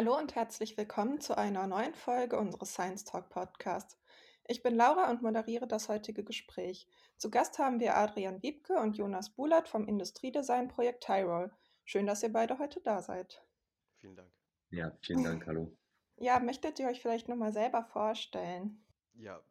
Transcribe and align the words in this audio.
Hallo 0.00 0.16
und 0.16 0.34
herzlich 0.34 0.78
willkommen 0.78 1.20
zu 1.20 1.36
einer 1.36 1.66
neuen 1.66 1.94
Folge 1.94 2.38
unseres 2.38 2.72
Science 2.72 3.04
Talk 3.04 3.28
Podcasts. 3.28 3.98
Ich 4.48 4.62
bin 4.62 4.74
Laura 4.74 5.10
und 5.10 5.20
moderiere 5.20 5.68
das 5.68 5.90
heutige 5.90 6.24
Gespräch. 6.24 6.88
Zu 7.18 7.30
Gast 7.30 7.58
haben 7.58 7.80
wir 7.80 7.98
Adrian 7.98 8.42
Wiebke 8.42 8.78
und 8.78 8.96
Jonas 8.96 9.28
Bulat 9.28 9.68
vom 9.68 9.86
Industriedesign-Projekt 9.86 11.04
Tyrol. 11.04 11.52
Schön, 11.84 12.06
dass 12.06 12.22
ihr 12.22 12.32
beide 12.32 12.58
heute 12.58 12.80
da 12.80 13.02
seid. 13.02 13.44
Vielen 13.98 14.16
Dank. 14.16 14.32
Ja, 14.70 14.96
vielen 15.02 15.22
Dank, 15.22 15.46
hallo. 15.46 15.76
Ja, 16.16 16.40
möchtet 16.40 16.78
ihr 16.78 16.88
euch 16.88 17.02
vielleicht 17.02 17.28
nochmal 17.28 17.52
selber 17.52 17.84
vorstellen? 17.84 18.82
Ja, 19.12 19.44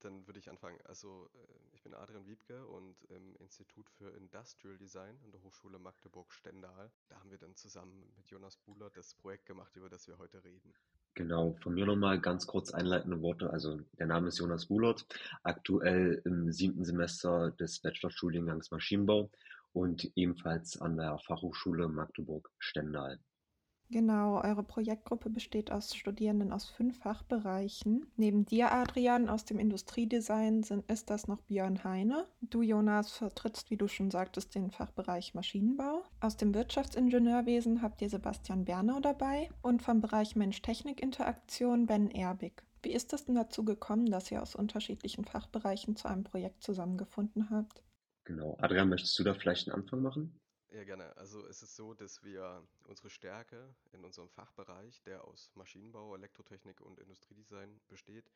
dann 0.00 0.26
würde 0.26 0.38
ich 0.38 0.50
anfangen. 0.50 0.78
Also, 0.84 1.28
äh, 1.34 1.74
ich 1.74 1.82
bin 1.82 1.94
Adrian 1.94 2.26
Wiebke 2.26 2.66
und 2.66 3.02
im 3.04 3.36
Institut 3.36 3.88
für 3.90 4.10
Industrial 4.10 4.76
Design 4.76 5.18
an 5.24 5.32
der 5.32 5.42
Hochschule 5.42 5.78
Magdeburg-Stendal. 5.78 6.90
Da 7.08 7.18
haben 7.18 7.30
wir 7.30 7.38
dann 7.38 7.54
zusammen 7.56 8.12
mit 8.16 8.30
Jonas 8.30 8.56
Buhler 8.56 8.90
das 8.90 9.14
Projekt 9.14 9.46
gemacht, 9.46 9.74
über 9.76 9.88
das 9.88 10.06
wir 10.08 10.18
heute 10.18 10.42
reden. 10.44 10.72
Genau, 11.14 11.56
von 11.62 11.72
mir 11.72 11.86
nochmal 11.86 12.20
ganz 12.20 12.46
kurz 12.46 12.74
einleitende 12.74 13.22
Worte. 13.22 13.48
Also 13.50 13.80
der 13.98 14.06
Name 14.06 14.28
ist 14.28 14.38
Jonas 14.38 14.66
Buhlert, 14.66 15.06
aktuell 15.42 16.20
im 16.26 16.52
siebten 16.52 16.84
Semester 16.84 17.52
des 17.52 17.80
Bachelorstudiengangs 17.80 18.70
Maschinenbau 18.70 19.30
und 19.72 20.10
ebenfalls 20.14 20.78
an 20.78 20.98
der 20.98 21.18
Fachhochschule 21.18 21.88
Magdeburg-Stendal. 21.88 23.18
Genau, 23.88 24.42
eure 24.42 24.64
Projektgruppe 24.64 25.30
besteht 25.30 25.70
aus 25.70 25.94
Studierenden 25.94 26.52
aus 26.52 26.68
fünf 26.68 26.98
Fachbereichen. 26.98 28.06
Neben 28.16 28.44
dir, 28.44 28.72
Adrian, 28.72 29.28
aus 29.28 29.44
dem 29.44 29.60
Industriedesign 29.60 30.64
sind, 30.64 30.90
ist 30.90 31.08
das 31.08 31.28
noch 31.28 31.40
Björn 31.42 31.84
Heine. 31.84 32.26
Du, 32.40 32.62
Jonas, 32.62 33.12
vertrittst, 33.12 33.70
wie 33.70 33.76
du 33.76 33.86
schon 33.86 34.10
sagtest, 34.10 34.56
den 34.56 34.72
Fachbereich 34.72 35.34
Maschinenbau. 35.34 36.02
Aus 36.20 36.36
dem 36.36 36.52
Wirtschaftsingenieurwesen 36.52 37.80
habt 37.80 38.02
ihr 38.02 38.10
Sebastian 38.10 38.64
Bernau 38.64 38.98
dabei 38.98 39.50
und 39.62 39.82
vom 39.82 40.00
Bereich 40.00 40.34
Mensch-Technik-Interaktion 40.34 41.86
Ben 41.86 42.10
Erbig. 42.10 42.64
Wie 42.82 42.92
ist 42.92 43.12
es 43.12 43.24
denn 43.24 43.36
dazu 43.36 43.64
gekommen, 43.64 44.10
dass 44.10 44.30
ihr 44.32 44.42
aus 44.42 44.56
unterschiedlichen 44.56 45.24
Fachbereichen 45.24 45.94
zu 45.94 46.08
einem 46.08 46.24
Projekt 46.24 46.62
zusammengefunden 46.62 47.50
habt? 47.50 47.82
Genau. 48.24 48.56
Adrian, 48.60 48.88
möchtest 48.88 49.16
du 49.18 49.22
da 49.22 49.34
vielleicht 49.34 49.68
einen 49.68 49.80
Anfang 49.82 50.02
machen? 50.02 50.40
Ja, 50.76 50.84
gerne. 50.84 51.16
Also 51.16 51.40
es 51.46 51.62
ist 51.62 51.74
so, 51.74 51.94
dass 51.94 52.22
wir 52.22 52.62
unsere 52.84 53.08
Stärke 53.08 53.74
in 53.92 54.04
unserem 54.04 54.28
Fachbereich, 54.28 55.00
der 55.04 55.24
aus 55.24 55.50
Maschinenbau, 55.54 56.14
Elektrotechnik 56.14 56.82
und 56.82 57.00
Industriedesign 57.00 57.80
besteht, 57.88 58.30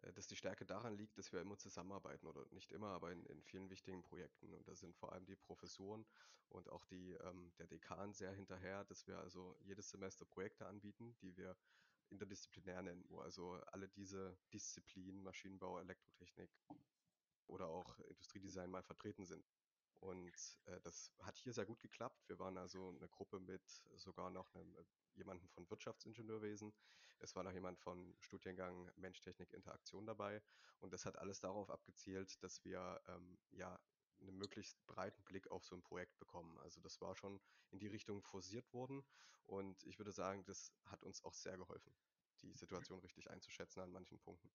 äh, 0.00 0.10
dass 0.14 0.26
die 0.26 0.36
Stärke 0.36 0.64
daran 0.64 0.96
liegt, 0.96 1.18
dass 1.18 1.34
wir 1.34 1.42
immer 1.42 1.58
zusammenarbeiten 1.58 2.26
oder 2.26 2.46
nicht 2.50 2.72
immer, 2.72 2.86
aber 2.92 3.12
in, 3.12 3.26
in 3.26 3.42
vielen 3.42 3.68
wichtigen 3.68 4.02
Projekten. 4.02 4.54
Und 4.54 4.66
da 4.68 4.74
sind 4.74 4.96
vor 4.96 5.12
allem 5.12 5.26
die 5.26 5.36
Professoren 5.36 6.06
und 6.48 6.70
auch 6.70 6.86
die, 6.86 7.12
ähm, 7.12 7.52
der 7.58 7.66
Dekan 7.66 8.14
sehr 8.14 8.32
hinterher, 8.32 8.84
dass 8.84 9.06
wir 9.06 9.18
also 9.18 9.54
jedes 9.60 9.90
Semester 9.90 10.24
Projekte 10.24 10.64
anbieten, 10.64 11.14
die 11.20 11.36
wir 11.36 11.54
interdisziplinär 12.08 12.80
nennen, 12.80 13.04
wo 13.10 13.20
also 13.20 13.60
alle 13.66 13.86
diese 13.90 14.38
Disziplinen, 14.54 15.22
Maschinenbau, 15.22 15.78
Elektrotechnik 15.78 16.50
oder 17.48 17.68
auch 17.68 17.98
Industriedesign 17.98 18.70
mal 18.70 18.82
vertreten 18.82 19.26
sind. 19.26 19.44
Und 20.02 20.58
äh, 20.66 20.80
das 20.80 21.12
hat 21.22 21.38
hier 21.38 21.52
sehr 21.52 21.64
gut 21.64 21.78
geklappt. 21.78 22.28
Wir 22.28 22.38
waren 22.40 22.58
also 22.58 22.88
eine 22.88 23.08
Gruppe 23.08 23.38
mit 23.38 23.62
sogar 23.94 24.30
noch 24.30 24.52
einem, 24.56 24.74
äh, 24.74 24.82
jemanden 25.14 25.48
von 25.48 25.70
Wirtschaftsingenieurwesen. 25.70 26.74
Es 27.20 27.36
war 27.36 27.44
noch 27.44 27.52
jemand 27.52 27.78
von 27.78 28.16
Studiengang 28.18 28.90
Mensch, 28.96 29.20
Technik, 29.20 29.52
Interaktion 29.52 30.04
dabei. 30.04 30.42
Und 30.80 30.92
das 30.92 31.06
hat 31.06 31.18
alles 31.18 31.38
darauf 31.38 31.70
abgezielt, 31.70 32.42
dass 32.42 32.64
wir 32.64 33.00
ähm, 33.06 33.38
ja 33.52 33.80
einen 34.20 34.36
möglichst 34.36 34.84
breiten 34.86 35.22
Blick 35.22 35.48
auf 35.52 35.64
so 35.64 35.76
ein 35.76 35.82
Projekt 35.82 36.18
bekommen. 36.18 36.58
Also 36.58 36.80
das 36.80 37.00
war 37.00 37.14
schon 37.14 37.40
in 37.70 37.78
die 37.78 37.86
Richtung 37.86 38.22
forciert 38.22 38.72
worden. 38.72 39.04
Und 39.44 39.84
ich 39.84 39.98
würde 39.98 40.12
sagen, 40.12 40.44
das 40.46 40.72
hat 40.86 41.04
uns 41.04 41.22
auch 41.24 41.34
sehr 41.34 41.56
geholfen, 41.56 41.94
die 42.40 42.52
Situation 42.54 42.98
richtig 42.98 43.30
einzuschätzen 43.30 43.80
an 43.80 43.92
manchen 43.92 44.18
Punkten. 44.18 44.50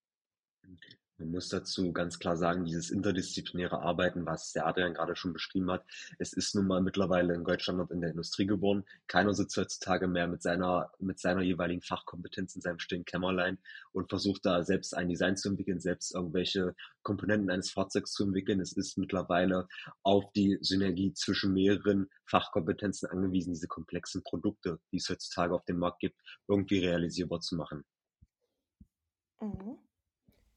Man 1.19 1.31
muss 1.31 1.49
dazu 1.49 1.91
ganz 1.93 2.19
klar 2.19 2.37
sagen, 2.37 2.65
dieses 2.65 2.91
interdisziplinäre 2.91 3.79
Arbeiten, 3.79 4.27
was 4.27 4.51
der 4.51 4.67
Adrian 4.67 4.93
gerade 4.93 5.15
schon 5.15 5.33
beschrieben 5.33 5.71
hat, 5.71 5.83
es 6.19 6.31
ist 6.31 6.53
nun 6.53 6.67
mal 6.67 6.79
mittlerweile 6.79 7.33
ein 7.33 7.43
Goldstandard 7.43 7.89
in 7.89 8.01
der 8.01 8.11
Industrie 8.11 8.45
geworden. 8.45 8.85
Keiner 9.07 9.33
sitzt 9.33 9.57
heutzutage 9.57 10.07
mehr 10.07 10.27
mit 10.27 10.43
seiner, 10.43 10.91
mit 10.99 11.19
seiner 11.19 11.41
jeweiligen 11.41 11.81
Fachkompetenz 11.81 12.55
in 12.55 12.61
seinem 12.61 12.77
stillen 12.77 13.03
Kämmerlein 13.03 13.57
und 13.93 14.09
versucht 14.09 14.45
da 14.45 14.63
selbst 14.63 14.95
ein 14.95 15.09
Design 15.09 15.35
zu 15.37 15.49
entwickeln, 15.49 15.79
selbst 15.79 16.13
irgendwelche 16.13 16.75
Komponenten 17.01 17.49
eines 17.49 17.71
Fahrzeugs 17.71 18.11
zu 18.13 18.25
entwickeln. 18.25 18.61
Es 18.61 18.73
ist 18.73 18.99
mittlerweile 18.99 19.67
auf 20.03 20.31
die 20.33 20.59
Synergie 20.61 21.13
zwischen 21.13 21.51
mehreren 21.51 22.11
Fachkompetenzen 22.25 23.09
angewiesen, 23.09 23.53
diese 23.53 23.67
komplexen 23.67 24.21
Produkte, 24.23 24.79
die 24.91 24.97
es 24.97 25.09
heutzutage 25.09 25.55
auf 25.55 25.65
dem 25.65 25.79
Markt 25.79 25.99
gibt, 25.99 26.19
irgendwie 26.47 26.77
realisierbar 26.77 27.39
zu 27.39 27.55
machen. 27.55 27.83
Mhm. 29.41 29.79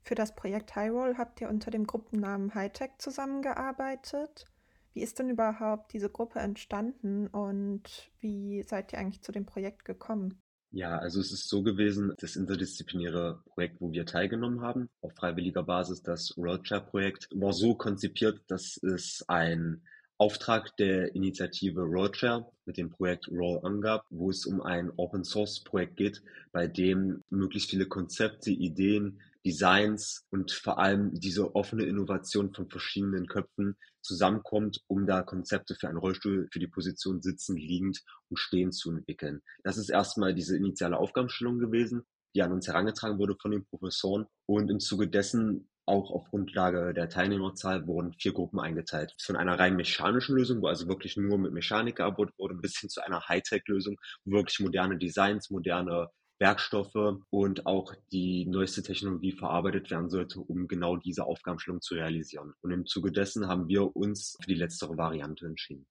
Für 0.03 0.15
das 0.15 0.35
Projekt 0.35 0.75
Highroll 0.77 1.17
habt 1.19 1.41
ihr 1.41 1.49
unter 1.49 1.71
dem 1.71 1.87
Gruppennamen 1.87 2.55
Hightech 2.55 2.91
zusammengearbeitet. 2.99 4.47
Wie 4.93 5.03
ist 5.03 5.19
denn 5.19 5.31
überhaupt 5.31 5.93
diese 5.93 6.11
Gruppe 6.11 6.41
entstanden 6.41 7.29
und 7.29 8.11
wie 8.19 8.63
seid 8.63 8.93
ihr 8.93 8.99
eigentlich 8.99 9.23
zu 9.23 9.31
dem 9.31 9.47
Projekt 9.47 9.85
gekommen? 9.85 10.41
Ja, 10.73 10.99
also 10.99 11.21
es 11.21 11.33
ist 11.33 11.49
so 11.49 11.63
gewesen, 11.63 12.15
das 12.19 12.37
interdisziplinäre 12.37 13.43
Projekt, 13.47 13.81
wo 13.81 13.91
wir 13.91 14.07
teilgenommen 14.07 14.61
haben, 14.61 14.89
auf 15.01 15.13
freiwilliger 15.15 15.65
Basis, 15.65 16.03
das 16.03 16.37
Roadshare-Projekt, 16.37 17.29
war 17.33 17.53
so 17.53 17.75
konzipiert, 17.75 18.41
dass 18.47 18.77
es 18.77 19.25
ein 19.27 19.83
Auftrag 20.17 20.77
der 20.77 21.15
Initiative 21.15 21.81
Roadshare 21.81 22.47
mit 22.67 22.77
dem 22.77 22.91
Projekt 22.91 23.29
Roll 23.29 23.59
angab, 23.65 24.05
wo 24.11 24.31
es 24.31 24.47
um 24.47 24.61
ein 24.61 24.93
Open 24.97 25.25
Source 25.25 25.65
Projekt 25.65 25.97
geht, 25.97 26.23
bei 26.53 26.69
dem 26.69 27.25
möglichst 27.31 27.71
viele 27.71 27.87
Konzepte, 27.87 28.51
Ideen, 28.51 29.21
Designs 29.45 30.27
und 30.31 30.53
vor 30.53 30.79
allem 30.79 31.13
diese 31.15 31.55
offene 31.55 31.85
Innovation 31.85 32.53
von 32.53 32.69
verschiedenen 32.69 33.27
Köpfen 33.27 33.77
zusammenkommt, 34.03 34.81
um 34.87 35.07
da 35.07 35.23
Konzepte 35.23 35.75
für 35.75 35.89
einen 35.89 35.99
Rollstuhl 35.99 36.49
für 36.53 36.59
die 36.59 36.67
Position 36.67 37.21
sitzen, 37.23 37.57
liegend 37.57 38.03
und 38.29 38.39
stehend 38.39 38.75
zu 38.75 38.91
entwickeln. 38.91 39.43
Das 39.63 39.77
ist 39.77 39.91
erstmal 39.91 40.35
diese 40.35 40.57
initiale 40.57 40.99
Aufgabenstellung 40.99 41.59
gewesen, 41.59 42.03
die 42.35 42.43
an 42.43 42.53
uns 42.53 42.69
herangetragen 42.69 43.19
wurde 43.19 43.37
von 43.41 43.51
den 43.51 43.65
Professoren. 43.65 44.27
Und 44.47 44.71
im 44.71 44.81
Zuge 44.81 45.09
dessen 45.09 45.69
auch 45.87 46.11
auf 46.11 46.31
Grundlage 46.31 46.95
der 46.95 47.09
Teilnehmerzahl 47.09 47.87
wurden 47.87 48.13
vier 48.13 48.33
Gruppen 48.33 48.61
eingeteilt. 48.61 49.15
Von 49.21 49.37
einer 49.37 49.59
rein 49.59 49.75
mechanischen 49.75 50.37
Lösung, 50.37 50.63
wo 50.63 50.69
also 50.69 50.87
wirklich 50.87 51.17
nur 51.17 51.37
mit 51.39 51.53
Mechanik 51.53 51.97
gearbeitet 51.97 52.35
wurde, 52.39 52.55
bis 52.55 52.79
hin 52.79 52.89
zu 52.89 53.05
einer 53.05 53.27
Hightech-Lösung, 53.29 53.99
wo 54.25 54.37
wirklich 54.37 54.61
moderne 54.61 54.99
Designs, 54.99 55.51
moderne 55.51 56.09
Werkstoffe 56.41 57.21
und 57.29 57.67
auch 57.67 57.95
die 58.13 58.47
neueste 58.47 58.83
Technologie 58.83 59.33
verarbeitet 59.33 59.91
werden 59.91 60.09
sollte, 60.09 60.41
um 60.41 60.67
genau 60.67 60.97
diese 60.97 61.25
Aufgabenstellung 61.25 61.83
zu 61.83 61.95
realisieren. 61.95 62.55
Und 62.63 62.71
im 62.71 62.87
Zuge 62.87 63.13
dessen 63.13 63.47
haben 63.47 63.69
wir 63.69 63.95
uns 63.95 64.37
für 64.41 64.49
die 64.49 64.59
letztere 64.59 64.97
Variante 64.97 65.47
entschieden. 65.47 65.87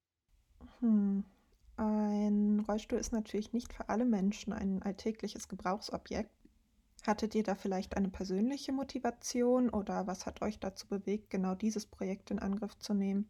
Hm. 0.80 1.24
Ein 1.78 2.66
Rollstuhl 2.68 3.00
ist 3.00 3.14
natürlich 3.14 3.54
nicht 3.54 3.72
für 3.72 3.88
alle 3.88 4.04
Menschen 4.04 4.52
ein 4.52 4.82
alltägliches 4.82 5.48
Gebrauchsobjekt. 5.48 6.32
Hattet 7.08 7.36
ihr 7.36 7.44
da 7.44 7.56
vielleicht 7.56 7.96
eine 7.96 8.10
persönliche 8.10 8.74
Motivation 8.74 9.70
oder 9.70 10.06
was 10.06 10.26
hat 10.26 10.42
euch 10.42 10.60
dazu 10.60 10.88
bewegt, 10.88 11.30
genau 11.30 11.56
dieses 11.56 11.86
Projekt 11.86 12.32
in 12.32 12.40
Angriff 12.40 12.78
zu 12.80 12.94
nehmen? 12.94 13.30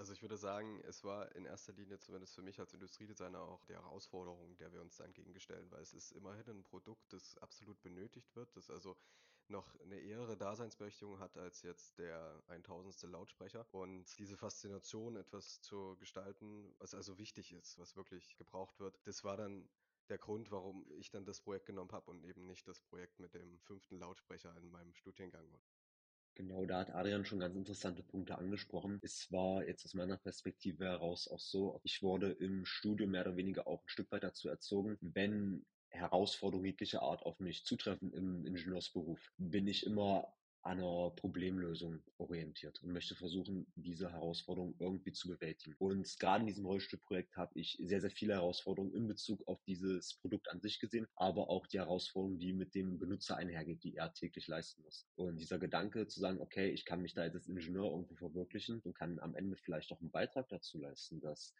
Also 0.00 0.14
ich 0.14 0.22
würde 0.22 0.38
sagen, 0.38 0.80
es 0.88 1.04
war 1.04 1.30
in 1.36 1.44
erster 1.44 1.74
Linie 1.74 1.98
zumindest 1.98 2.34
für 2.34 2.40
mich 2.40 2.58
als 2.58 2.72
Industriedesigner 2.72 3.42
auch 3.42 3.66
die 3.66 3.74
Herausforderung, 3.74 4.56
der 4.56 4.72
wir 4.72 4.80
uns 4.80 4.96
da 4.96 5.04
entgegenstellen, 5.04 5.70
weil 5.70 5.82
es 5.82 5.92
ist 5.92 6.12
immerhin 6.12 6.48
ein 6.48 6.64
Produkt, 6.64 7.12
das 7.12 7.36
absolut 7.36 7.82
benötigt 7.82 8.34
wird, 8.34 8.56
das 8.56 8.70
also 8.70 8.96
noch 9.48 9.78
eine 9.80 10.00
ehre 10.00 10.38
Daseinsberechtigung 10.38 11.18
hat 11.20 11.36
als 11.36 11.60
jetzt 11.60 11.98
der 11.98 12.42
1000. 12.46 13.12
Lautsprecher. 13.12 13.66
Und 13.72 14.18
diese 14.18 14.38
Faszination, 14.38 15.16
etwas 15.16 15.60
zu 15.60 15.98
gestalten, 15.98 16.74
was 16.78 16.94
also 16.94 17.18
wichtig 17.18 17.52
ist, 17.52 17.76
was 17.76 17.94
wirklich 17.94 18.38
gebraucht 18.38 18.80
wird, 18.80 18.98
das 19.04 19.22
war 19.22 19.36
dann 19.36 19.68
der 20.08 20.16
Grund, 20.16 20.50
warum 20.50 20.90
ich 20.92 21.10
dann 21.10 21.26
das 21.26 21.42
Projekt 21.42 21.66
genommen 21.66 21.92
habe 21.92 22.10
und 22.10 22.24
eben 22.24 22.46
nicht 22.46 22.66
das 22.66 22.80
Projekt 22.80 23.20
mit 23.20 23.34
dem 23.34 23.58
fünften 23.58 23.98
Lautsprecher 23.98 24.56
in 24.56 24.70
meinem 24.70 24.94
Studiengang. 24.94 25.46
Genau, 26.40 26.64
da 26.64 26.78
hat 26.78 26.94
Adrian 26.94 27.26
schon 27.26 27.38
ganz 27.38 27.54
interessante 27.54 28.02
Punkte 28.02 28.38
angesprochen. 28.38 28.98
Es 29.02 29.30
war 29.30 29.62
jetzt 29.66 29.84
aus 29.84 29.92
meiner 29.92 30.16
Perspektive 30.16 30.86
heraus 30.86 31.28
auch 31.28 31.38
so, 31.38 31.78
ich 31.84 32.02
wurde 32.02 32.30
im 32.30 32.64
Studium 32.64 33.10
mehr 33.10 33.26
oder 33.26 33.36
weniger 33.36 33.66
auch 33.66 33.82
ein 33.82 33.88
Stück 33.90 34.10
weit 34.10 34.22
dazu 34.22 34.48
erzogen, 34.48 34.96
wenn 35.02 35.66
Herausforderungen 35.90 36.64
jeglicher 36.64 37.02
Art 37.02 37.24
auf 37.24 37.40
mich 37.40 37.66
zutreffen 37.66 38.14
im 38.14 38.46
Ingenieursberuf, 38.46 39.20
bin 39.36 39.66
ich 39.66 39.84
immer 39.84 40.32
einer 40.62 41.10
Problemlösung 41.16 42.02
orientiert 42.18 42.82
und 42.82 42.92
möchte 42.92 43.14
versuchen, 43.14 43.66
diese 43.76 44.12
Herausforderung 44.12 44.74
irgendwie 44.78 45.12
zu 45.12 45.28
bewältigen. 45.28 45.74
Und 45.78 46.18
gerade 46.18 46.42
in 46.42 46.46
diesem 46.46 46.66
Rollstuhlprojekt 46.66 47.36
habe 47.36 47.58
ich 47.58 47.78
sehr, 47.80 48.00
sehr 48.00 48.10
viele 48.10 48.34
Herausforderungen 48.34 48.94
in 48.94 49.08
Bezug 49.08 49.46
auf 49.48 49.62
dieses 49.64 50.14
Produkt 50.14 50.50
an 50.50 50.60
sich 50.60 50.78
gesehen, 50.78 51.06
aber 51.14 51.48
auch 51.48 51.66
die 51.66 51.78
Herausforderungen, 51.78 52.38
die 52.38 52.52
mit 52.52 52.74
dem 52.74 52.98
Benutzer 52.98 53.36
einhergeht, 53.36 53.82
die 53.84 53.96
er 53.96 54.12
täglich 54.12 54.48
leisten 54.48 54.82
muss. 54.82 55.06
Und 55.16 55.38
dieser 55.38 55.58
Gedanke 55.58 56.06
zu 56.08 56.20
sagen, 56.20 56.40
okay, 56.40 56.70
ich 56.70 56.84
kann 56.84 57.00
mich 57.00 57.14
da 57.14 57.22
als 57.22 57.48
Ingenieur 57.48 57.90
irgendwo 57.90 58.16
verwirklichen 58.16 58.80
und 58.80 58.94
kann 58.94 59.18
am 59.20 59.34
Ende 59.34 59.56
vielleicht 59.56 59.92
auch 59.92 60.00
einen 60.00 60.10
Beitrag 60.10 60.48
dazu 60.48 60.78
leisten, 60.78 61.20
dass 61.20 61.54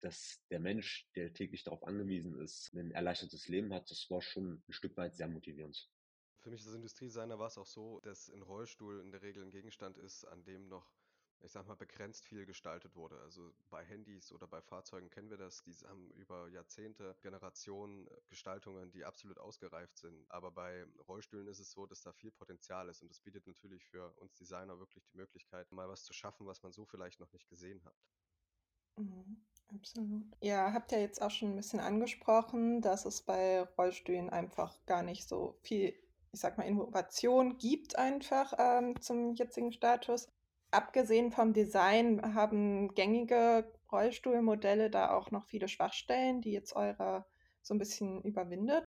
dass 0.00 0.40
der 0.50 0.60
Mensch, 0.60 1.08
der 1.16 1.32
täglich 1.32 1.64
darauf 1.64 1.82
angewiesen 1.84 2.38
ist, 2.40 2.72
ein 2.74 2.92
erleichtertes 2.92 3.48
Leben 3.48 3.72
hat, 3.74 3.90
das 3.90 4.08
war 4.10 4.22
schon 4.22 4.62
ein 4.68 4.72
Stück 4.72 4.96
weit 4.96 5.16
sehr 5.16 5.28
motivierend. 5.28 5.90
Für 6.46 6.52
mich 6.52 6.64
als 6.64 6.76
Industriedesigner 6.76 7.40
war 7.40 7.48
es 7.48 7.58
auch 7.58 7.66
so, 7.66 7.98
dass 8.04 8.30
ein 8.30 8.40
Rollstuhl 8.40 9.00
in 9.00 9.10
der 9.10 9.20
Regel 9.20 9.42
ein 9.42 9.50
Gegenstand 9.50 9.98
ist, 9.98 10.24
an 10.26 10.44
dem 10.44 10.68
noch, 10.68 10.94
ich 11.40 11.50
sag 11.50 11.66
mal, 11.66 11.74
begrenzt 11.74 12.24
viel 12.24 12.46
gestaltet 12.46 12.94
wurde. 12.94 13.18
Also 13.18 13.52
bei 13.68 13.84
Handys 13.84 14.30
oder 14.30 14.46
bei 14.46 14.62
Fahrzeugen 14.62 15.10
kennen 15.10 15.28
wir 15.28 15.38
das. 15.38 15.64
Die 15.64 15.74
haben 15.88 16.08
über 16.12 16.48
Jahrzehnte, 16.50 17.16
Generationen 17.20 18.06
äh, 18.06 18.10
Gestaltungen, 18.28 18.92
die 18.92 19.04
absolut 19.04 19.40
ausgereift 19.40 19.98
sind. 19.98 20.24
Aber 20.30 20.52
bei 20.52 20.86
Rollstühlen 21.08 21.48
ist 21.48 21.58
es 21.58 21.72
so, 21.72 21.84
dass 21.84 22.02
da 22.02 22.12
viel 22.12 22.30
Potenzial 22.30 22.88
ist. 22.88 23.02
Und 23.02 23.10
das 23.10 23.18
bietet 23.18 23.44
natürlich 23.48 23.84
für 23.84 24.12
uns 24.18 24.36
Designer 24.36 24.78
wirklich 24.78 25.04
die 25.04 25.16
Möglichkeit, 25.16 25.72
mal 25.72 25.88
was 25.88 26.04
zu 26.04 26.12
schaffen, 26.12 26.46
was 26.46 26.62
man 26.62 26.70
so 26.70 26.84
vielleicht 26.84 27.18
noch 27.18 27.32
nicht 27.32 27.48
gesehen 27.48 27.82
hat. 27.84 27.96
Mhm, 28.94 29.44
absolut. 29.74 30.26
Ihr 30.40 30.72
habt 30.72 30.92
ja 30.92 30.98
jetzt 30.98 31.20
auch 31.20 31.32
schon 31.32 31.50
ein 31.50 31.56
bisschen 31.56 31.80
angesprochen, 31.80 32.82
dass 32.82 33.04
es 33.04 33.20
bei 33.20 33.62
Rollstühlen 33.62 34.30
einfach 34.30 34.78
gar 34.86 35.02
nicht 35.02 35.26
so 35.26 35.58
viel 35.62 36.05
ich 36.36 36.42
sag 36.42 36.58
mal, 36.58 36.64
Innovation 36.64 37.56
gibt 37.56 37.96
einfach 37.96 38.52
ähm, 38.58 39.00
zum 39.00 39.34
jetzigen 39.36 39.72
Status. 39.72 40.28
Abgesehen 40.70 41.32
vom 41.32 41.54
Design 41.54 42.34
haben 42.34 42.92
gängige 42.94 43.72
Rollstuhlmodelle 43.90 44.90
da 44.90 45.16
auch 45.16 45.30
noch 45.30 45.46
viele 45.46 45.66
Schwachstellen, 45.66 46.42
die 46.42 46.52
jetzt 46.52 46.76
eure 46.76 47.24
so 47.62 47.72
ein 47.72 47.78
bisschen 47.78 48.20
überwindet. 48.20 48.84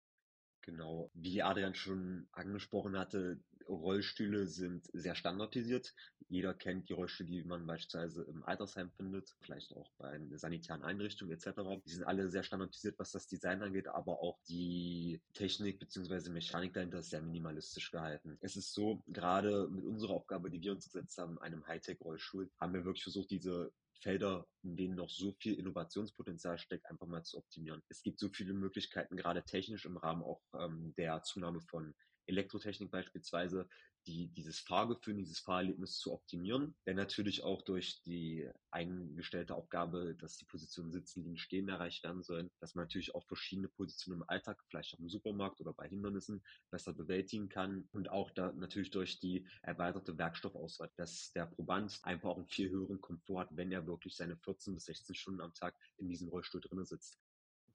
Genau, 0.61 1.09
wie 1.13 1.41
Adrian 1.41 1.73
schon 1.73 2.27
angesprochen 2.31 2.97
hatte, 2.97 3.39
Rollstühle 3.69 4.47
sind 4.47 4.89
sehr 4.94 5.15
standardisiert. 5.15 5.94
Jeder 6.27 6.53
kennt 6.53 6.89
die 6.89 6.94
Rollstühle, 6.94 7.29
die 7.29 7.44
man 7.44 7.65
beispielsweise 7.65 8.23
im 8.23 8.44
Altersheim 8.44 8.91
findet, 8.91 9.35
vielleicht 9.41 9.75
auch 9.75 9.91
bei 9.97 10.19
sanitären 10.35 10.83
Einrichtungen 10.83 11.31
etc. 11.33 11.81
Die 11.85 11.91
sind 11.91 12.03
alle 12.03 12.29
sehr 12.29 12.44
standardisiert, 12.44 13.00
was 13.00 13.11
das 13.11 13.27
Design 13.27 13.61
angeht, 13.61 13.88
aber 13.88 14.21
auch 14.21 14.39
die 14.47 15.21
Technik 15.33 15.79
bzw. 15.79 16.29
Mechanik 16.29 16.73
dahinter 16.73 17.00
ist 17.00 17.11
sehr 17.11 17.21
minimalistisch 17.21 17.91
gehalten. 17.91 18.38
Es 18.41 18.56
ist 18.56 18.73
so, 18.73 19.01
gerade 19.07 19.67
mit 19.69 19.85
unserer 19.85 20.13
Aufgabe, 20.13 20.50
die 20.50 20.61
wir 20.61 20.71
uns 20.71 20.85
gesetzt 20.85 21.17
haben, 21.17 21.39
einem 21.39 21.65
Hightech-Rollstuhl, 21.65 22.50
haben 22.59 22.73
wir 22.73 22.85
wirklich 22.85 23.03
versucht, 23.03 23.31
diese 23.31 23.71
Felder, 24.00 24.48
in 24.63 24.75
denen 24.75 24.96
noch 24.96 25.10
so 25.10 25.34
viel 25.34 25.56
Innovationspotenzial 25.56 26.57
steckt, 26.57 26.86
einfach 26.86 27.07
mal 27.07 27.24
zu 27.24 27.38
optimieren. 27.38 27.81
Es 27.90 28.01
gibt 28.01 28.19
so 28.19 28.30
viele 28.30 28.54
Möglichkeiten, 28.54 29.18
gerade 29.18 29.44
technisch 29.44 29.86
im 29.86 29.98
Rahmen 29.98 30.24
auch 30.24 30.42
ähm, 30.54 30.94
der 30.98 31.22
Zunahme 31.24 31.62
von 31.62 31.94
Elektrotechnik 32.30 32.92
beispielsweise, 32.92 33.68
die, 34.08 34.28
dieses 34.30 34.60
Fahrgefühl, 34.60 35.16
dieses 35.16 35.40
Fahrerlebnis 35.40 35.98
zu 35.98 36.14
optimieren. 36.14 36.76
Denn 36.86 36.96
natürlich 36.96 37.44
auch 37.44 37.62
durch 37.62 38.02
die 38.04 38.50
eingestellte 38.72 39.56
Aufgabe, 39.56 40.16
dass 40.16 40.38
die 40.38 40.46
Positionen 40.46 40.92
sitzen, 40.92 41.24
liegen, 41.24 41.38
stehen 41.38 41.70
erreicht 41.70 42.04
werden 42.04 42.24
sollen, 42.24 42.50
dass 42.60 42.76
man 42.76 42.86
natürlich 42.86 43.14
auch 43.14 43.26
verschiedene 43.26 43.68
Positionen 43.68 44.22
im 44.22 44.30
Alltag, 44.30 44.64
vielleicht 44.70 44.96
auch 44.96 45.00
im 45.00 45.10
Supermarkt 45.10 45.60
oder 45.62 45.74
bei 45.74 45.88
Hindernissen 45.88 46.44
besser 46.72 46.94
bewältigen 46.94 47.50
kann. 47.50 47.88
Und 47.92 48.10
auch 48.10 48.31
da 48.31 48.52
natürlich 48.54 48.92
durch 48.92 49.20
die 49.20 49.48
erweiterte 49.62 50.18
Werkstoffauswahl, 50.18 50.92
dass 50.96 51.31
der 51.34 51.46
Proband 51.48 52.00
einfach 52.04 52.30
auch 52.30 52.38
einen 52.38 52.48
viel 52.48 52.70
höheren 52.70 53.02
Komfort 53.02 53.40
hat, 53.42 53.50
wenn 53.52 53.72
er 53.72 53.86
wirklich 53.86 54.16
seine 54.16 54.38
14 54.38 54.74
bis 54.76 54.86
16 54.86 55.16
Stunden 55.16 55.42
am 55.42 55.54
Tag 55.54 55.76
in 55.98 56.10
diesem 56.10 56.30
Rollstuhl 56.30 56.62
drinnen 56.62 56.86
sitzt 56.86 57.20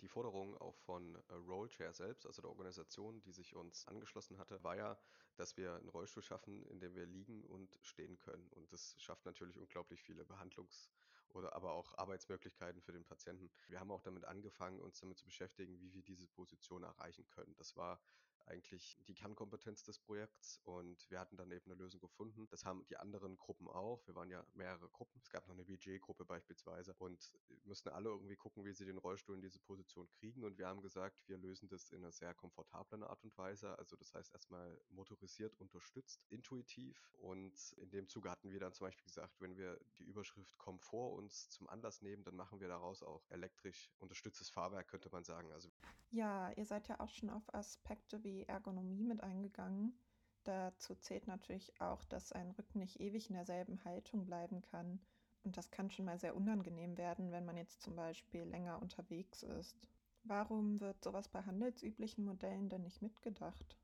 die 0.05 0.09
Forderung 0.09 0.55
auch 0.59 0.77
von 0.77 1.15
äh, 1.15 1.35
Rollchair 1.49 1.95
selbst, 1.95 2.27
also 2.27 2.43
der 2.43 2.51
Organisation, 2.51 3.23
die 3.23 3.33
sich 3.33 3.57
uns 3.57 3.89
angeschlossen 3.89 4.37
hatte, 4.37 4.63
war 4.63 4.77
ja, 4.77 4.99
dass 5.37 5.57
wir 5.57 5.77
einen 5.77 5.89
Rollstuhl 5.89 6.23
schaffen, 6.23 6.63
in 6.67 6.79
dem 6.79 6.95
wir 6.95 7.07
liegen 7.07 7.43
und 7.47 7.79
stehen 7.83 8.19
können. 8.19 8.47
Und 8.51 8.71
das 8.71 8.95
schafft 8.99 9.25
natürlich 9.25 9.59
unglaublich 9.59 10.03
viele 10.03 10.25
Behandlungs- 10.25 10.91
oder 11.31 11.55
aber 11.55 11.73
auch 11.73 11.97
Arbeitsmöglichkeiten 11.97 12.83
für 12.83 12.93
den 12.93 13.05
Patienten. 13.05 13.51
Wir 13.69 13.81
haben 13.81 13.91
auch 13.91 14.03
damit 14.03 14.27
angefangen, 14.27 14.79
uns 14.81 15.01
damit 15.01 15.17
zu 15.17 15.25
beschäftigen, 15.25 15.81
wie 15.81 15.95
wir 15.95 16.03
diese 16.03 16.29
Position 16.29 16.83
erreichen 16.83 17.27
können. 17.31 17.55
Das 17.57 17.75
war 17.75 17.99
eigentlich 18.47 18.99
die 19.07 19.15
Kernkompetenz 19.15 19.83
des 19.85 19.99
Projekts 19.99 20.61
und 20.65 21.11
wir 21.11 21.21
hatten 21.21 21.37
dann 21.37 21.51
eben 21.51 21.71
eine 21.71 21.81
Lösung 21.81 22.01
gefunden. 22.01 22.47
Das 22.51 22.65
haben 22.65 22.85
die 22.87 22.97
anderen 22.97 23.37
Gruppen 23.37 23.69
auch. 23.69 24.07
Wir 24.07 24.15
waren 24.15 24.31
ja 24.31 24.45
mehrere 24.55 24.89
Gruppen. 24.89 25.21
Es 25.23 25.31
gab 25.31 25.47
noch 25.47 25.55
eine 25.55 25.65
BJ-Gruppe 25.65 26.25
beispielsweise 26.25 26.95
und 26.95 27.33
müssten 27.65 27.89
alle 27.89 28.11
irgendwie 28.11 28.37
gucken, 28.37 28.65
wie 28.65 28.73
sie 28.73 28.85
den 28.85 28.99
Rollstuhl 28.99 29.35
in 29.35 29.43
diese 29.43 29.59
Position 29.59 30.09
kriegen 30.11 30.45
und 30.45 30.59
wir 30.59 30.67
haben 30.67 30.83
gesagt, 30.83 31.27
wir 31.27 31.39
lösen 31.39 31.69
das 31.69 31.91
in 31.93 31.99
einer 31.99 32.13
sehr 32.13 32.35
komfortablen 32.35 33.03
Art 33.03 33.23
und 33.25 33.37
Weise. 33.39 33.79
Also 33.79 33.97
das 33.97 34.13
heißt 34.15 34.33
erstmal 34.35 34.81
motorisiert 34.91 35.55
unterstützt, 35.61 36.25
intuitiv 36.29 37.15
und 37.19 37.73
in 37.79 37.91
dem 37.91 38.09
Zuge 38.09 38.31
hatten 38.31 38.51
wir 38.51 38.61
dann 38.61 38.73
zum 38.73 38.87
Beispiel 38.87 39.05
gesagt, 39.05 39.41
wenn 39.41 39.57
wir 39.57 39.81
die 39.99 40.05
Überschrift 40.05 40.57
Komfort 40.59 41.15
uns 41.17 41.49
zum 41.51 41.69
Anlass 41.69 42.03
nehmen, 42.03 42.25
dann 42.25 42.37
machen 42.37 42.61
wir 42.61 42.69
daraus 42.69 43.03
auch 43.03 43.25
elektrisch 43.31 43.91
unterstütztes 43.99 44.51
Fahrwerk, 44.51 44.89
könnte 44.89 45.11
man 45.11 45.25
sagen. 45.25 45.53
Also 45.53 45.71
ja, 46.11 46.51
ihr 46.53 46.65
seid 46.65 46.89
ja 46.89 47.01
auch 47.01 47.11
schon 47.11 47.31
auf 47.31 47.55
Aspekte 47.55 48.23
wie 48.23 48.45
Ergonomie 48.45 49.05
mit 49.05 49.23
eingegangen. 49.23 49.99
Dazu 50.45 50.95
zählt 50.95 51.27
natürlich 51.27 51.81
auch, 51.81 52.05
dass 52.05 52.33
ein 52.33 52.51
Rücken 52.53 52.79
nicht 52.79 53.01
ewig 53.01 53.31
in 53.31 53.35
derselben 53.35 53.83
Haltung 53.85 54.27
bleiben 54.27 54.63
kann. 54.63 55.01
Und 55.43 55.57
das 55.57 55.71
kann 55.71 55.91
schon 55.91 56.05
mal 56.05 56.19
sehr 56.19 56.37
unangenehm 56.37 56.97
werden, 56.97 57.33
wenn 57.33 57.45
man 57.45 57.57
jetzt 57.57 57.83
zum 57.83 57.97
Beispiel 57.97 58.45
länger 58.45 58.81
unterwegs 58.81 59.43
ist. 59.43 59.77
Warum 60.23 60.81
wird 60.81 61.03
sowas 61.03 61.29
bei 61.29 61.43
handelsüblichen 61.43 62.25
Modellen 62.25 62.69
denn 62.69 62.83
nicht 62.83 63.03
mitgedacht? 63.03 63.77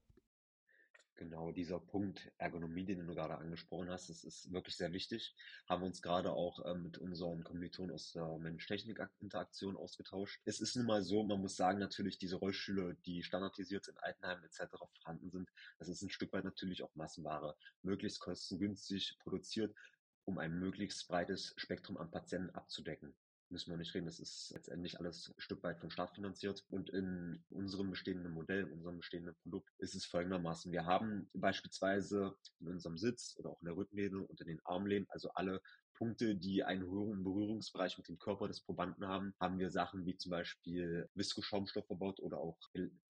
Genau, 1.21 1.53
dieser 1.53 1.79
Punkt 1.79 2.33
Ergonomie, 2.39 2.87
den 2.87 3.07
du 3.07 3.15
gerade 3.15 3.37
angesprochen 3.37 3.91
hast, 3.91 4.09
das 4.09 4.25
ist 4.25 4.51
wirklich 4.55 4.75
sehr 4.75 4.95
wichtig. 4.95 5.37
Haben 5.69 5.83
wir 5.83 5.87
uns 5.89 6.01
gerade 6.01 6.33
auch 6.33 6.65
ähm, 6.65 6.83
mit 6.83 6.97
unseren 6.97 7.45
Kommilitonen 7.45 7.95
aus 7.95 8.13
der 8.13 8.39
Mensch-Technik-Interaktion 8.39 9.77
ausgetauscht. 9.77 10.41
Es 10.47 10.63
ist 10.63 10.77
nun 10.77 10.87
mal 10.87 11.03
so, 11.03 11.23
man 11.23 11.43
muss 11.43 11.57
sagen, 11.57 11.79
natürlich 11.79 12.17
diese 12.17 12.37
Rollstühle, 12.37 12.97
die 13.05 13.23
standardisiert 13.23 13.87
in 13.89 13.99
Altenheimen 13.99 14.45
etc. 14.45 14.79
vorhanden 14.95 15.29
sind, 15.29 15.51
das 15.79 15.89
ist 15.89 16.01
ein 16.01 16.09
Stück 16.09 16.33
weit 16.33 16.45
natürlich 16.45 16.83
auch 16.83 16.95
Massenware, 16.95 17.55
möglichst 17.83 18.21
kostengünstig 18.21 19.19
produziert, 19.19 19.77
um 20.25 20.39
ein 20.39 20.59
möglichst 20.59 21.07
breites 21.07 21.53
Spektrum 21.59 21.99
an 21.99 22.11
Patienten 22.11 22.49
abzudecken 22.55 23.15
müssen 23.51 23.71
wir 23.71 23.77
nicht 23.77 23.95
reden. 23.95 24.07
Das 24.07 24.21
ist 24.21 24.51
letztendlich 24.55 24.99
alles 24.99 25.29
ein 25.29 25.41
Stück 25.41 25.63
weit 25.63 25.81
vom 25.81 25.91
Staat 25.91 26.15
finanziert. 26.15 26.65
Und 26.71 26.91
in 26.91 27.43
unserem 27.51 27.91
bestehenden 27.91 28.33
Modell, 28.33 28.61
in 28.61 28.73
unserem 28.73 28.99
bestehenden 28.99 29.35
Produkt 29.43 29.71
ist 29.79 29.95
es 29.95 30.05
folgendermaßen. 30.05 30.73
Wir 30.73 30.87
haben 30.87 31.29
beispielsweise 31.35 32.35
in 32.61 32.69
unserem 32.69 32.99
Sitz 32.99 33.37
oder 33.39 33.51
auch 33.51 33.61
in 33.61 33.67
der 33.67 33.77
Rückenlehne 33.77 34.21
und 34.21 34.41
in 34.41 34.47
den 34.47 34.61
Armlehnen, 34.65 35.07
also 35.11 35.31
alle 35.35 35.61
Punkte, 36.01 36.35
die 36.35 36.65
einen 36.65 36.81
höheren 36.81 37.23
Berührungsbereich 37.23 37.99
mit 37.99 38.09
dem 38.09 38.19
Körper 38.19 38.49
des 38.49 38.63
Probanden 38.63 39.07
haben, 39.07 39.35
haben 39.39 39.59
wir 39.59 39.71
Sachen 39.71 40.07
wie 40.07 40.17
zum 40.17 40.31
Beispiel 40.31 41.11
Viskoschaumstoff 41.15 41.87
verbaut 41.87 42.21
oder 42.21 42.39
auch 42.39 42.57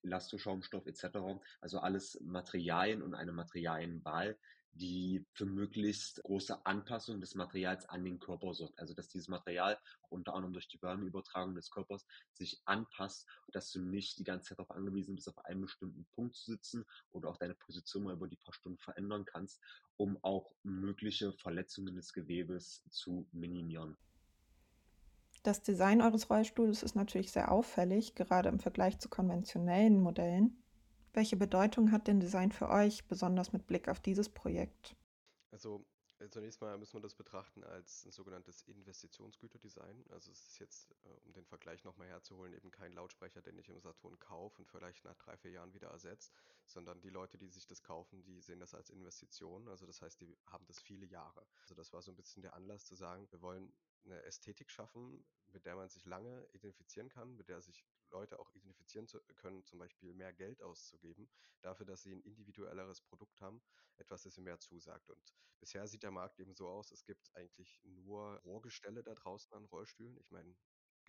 Elastoschaumstoff 0.02 0.86
etc. 0.86 1.18
Also 1.60 1.78
alles 1.78 2.20
Materialien 2.20 3.02
und 3.02 3.14
eine 3.14 3.30
Materialienwahl, 3.30 4.36
die 4.72 5.26
für 5.32 5.46
möglichst 5.46 6.22
große 6.22 6.64
Anpassung 6.64 7.20
des 7.20 7.34
Materials 7.34 7.88
an 7.88 8.04
den 8.04 8.18
Körper 8.18 8.54
sorgt. 8.54 8.78
Also 8.78 8.94
dass 8.94 9.08
dieses 9.08 9.28
Material 9.28 9.78
unter 10.08 10.34
anderem 10.34 10.52
durch 10.52 10.68
die 10.68 10.80
Wärmeübertragung 10.80 11.54
des 11.54 11.70
Körpers 11.70 12.06
sich 12.32 12.60
anpasst, 12.64 13.26
dass 13.52 13.70
du 13.72 13.80
nicht 13.80 14.18
die 14.18 14.24
ganze 14.24 14.50
Zeit 14.50 14.58
darauf 14.58 14.70
angewiesen 14.70 15.16
bist, 15.16 15.28
auf 15.28 15.44
einem 15.44 15.62
bestimmten 15.62 16.06
Punkt 16.14 16.36
zu 16.36 16.52
sitzen 16.52 16.84
oder 17.12 17.28
auch 17.28 17.36
deine 17.36 17.54
Position 17.54 18.04
mal 18.04 18.14
über 18.14 18.28
die 18.28 18.36
paar 18.36 18.54
Stunden 18.54 18.78
verändern 18.78 19.24
kannst, 19.24 19.60
um 19.96 20.18
auch 20.22 20.52
mögliche 20.62 21.32
Verletzungen 21.32 21.96
des 21.96 22.12
Gewebes 22.12 22.84
zu 22.90 23.26
minimieren. 23.32 23.96
Das 25.42 25.62
Design 25.62 26.02
eures 26.02 26.28
Rollstuhls 26.28 26.82
ist 26.82 26.94
natürlich 26.94 27.32
sehr 27.32 27.50
auffällig, 27.50 28.14
gerade 28.14 28.50
im 28.50 28.60
Vergleich 28.60 28.98
zu 28.98 29.08
konventionellen 29.08 29.98
Modellen. 29.98 30.59
Welche 31.12 31.36
Bedeutung 31.36 31.92
hat 31.92 32.08
denn 32.08 32.20
Design 32.20 32.52
für 32.52 32.68
euch, 32.68 33.04
besonders 33.06 33.52
mit 33.52 33.66
Blick 33.66 33.88
auf 33.88 34.00
dieses 34.00 34.28
Projekt? 34.28 34.96
Also 35.52 35.84
Äh, 36.20 36.28
zunächst 36.28 36.60
mal 36.60 36.76
müssen 36.78 36.94
wir 36.94 37.00
das 37.00 37.14
betrachten 37.14 37.64
als 37.64 38.04
ein 38.04 38.12
sogenanntes 38.12 38.62
Investitionsgüterdesign. 38.62 40.04
Also 40.10 40.30
es 40.30 40.46
ist 40.48 40.58
jetzt, 40.58 40.92
äh, 41.04 41.08
um 41.24 41.32
den 41.32 41.46
Vergleich 41.46 41.82
nochmal 41.84 42.08
herzuholen, 42.08 42.52
eben 42.52 42.70
kein 42.70 42.92
Lautsprecher, 42.92 43.40
den 43.42 43.58
ich 43.58 43.68
im 43.70 43.80
Saturn 43.80 44.18
kaufe 44.18 44.58
und 44.60 44.68
vielleicht 44.68 45.04
nach 45.04 45.16
drei, 45.16 45.36
vier 45.38 45.52
Jahren 45.52 45.72
wieder 45.72 45.88
ersetzt, 45.88 46.34
sondern 46.66 47.00
die 47.00 47.08
Leute, 47.10 47.38
die 47.38 47.48
sich 47.48 47.66
das 47.66 47.82
kaufen, 47.82 48.22
die 48.22 48.40
sehen 48.42 48.60
das 48.60 48.74
als 48.74 48.90
Investition. 48.90 49.66
Also 49.68 49.86
das 49.86 50.02
heißt, 50.02 50.20
die 50.20 50.36
haben 50.46 50.66
das 50.66 50.80
viele 50.80 51.06
Jahre. 51.06 51.46
Also 51.62 51.74
das 51.74 51.92
war 51.92 52.02
so 52.02 52.10
ein 52.12 52.16
bisschen 52.16 52.42
der 52.42 52.54
Anlass 52.54 52.84
zu 52.84 52.94
sagen, 52.96 53.26
wir 53.30 53.40
wollen 53.40 53.72
eine 54.04 54.22
Ästhetik 54.24 54.70
schaffen, 54.70 55.24
mit 55.52 55.64
der 55.64 55.76
man 55.76 55.88
sich 55.88 56.04
lange 56.04 56.46
identifizieren 56.52 57.08
kann, 57.08 57.34
mit 57.36 57.48
der 57.48 57.62
sich 57.62 57.84
Leute 58.10 58.38
auch 58.38 58.50
identifizieren 58.54 59.06
zu 59.06 59.20
können, 59.36 59.64
zum 59.64 59.78
Beispiel 59.78 60.12
mehr 60.14 60.32
Geld 60.32 60.62
auszugeben, 60.62 61.28
dafür, 61.62 61.86
dass 61.86 62.02
sie 62.02 62.12
ein 62.12 62.22
individuelleres 62.22 63.00
Produkt 63.02 63.40
haben, 63.40 63.62
etwas, 63.96 64.22
das 64.22 64.36
ihnen 64.36 64.44
mehr 64.44 64.58
zusagt. 64.58 65.08
Und 65.10 65.34
bisher 65.60 65.86
sieht 65.86 66.02
der 66.02 66.10
Markt 66.10 66.38
eben 66.38 66.54
so 66.54 66.68
aus, 66.68 66.90
es 66.90 67.04
gibt 67.04 67.34
eigentlich 67.34 67.80
nur 67.84 68.36
Rohrgestelle 68.44 69.02
da 69.02 69.14
draußen 69.14 69.52
an 69.54 69.64
Rollstühlen. 69.66 70.16
Ich 70.18 70.30
meine, 70.30 70.56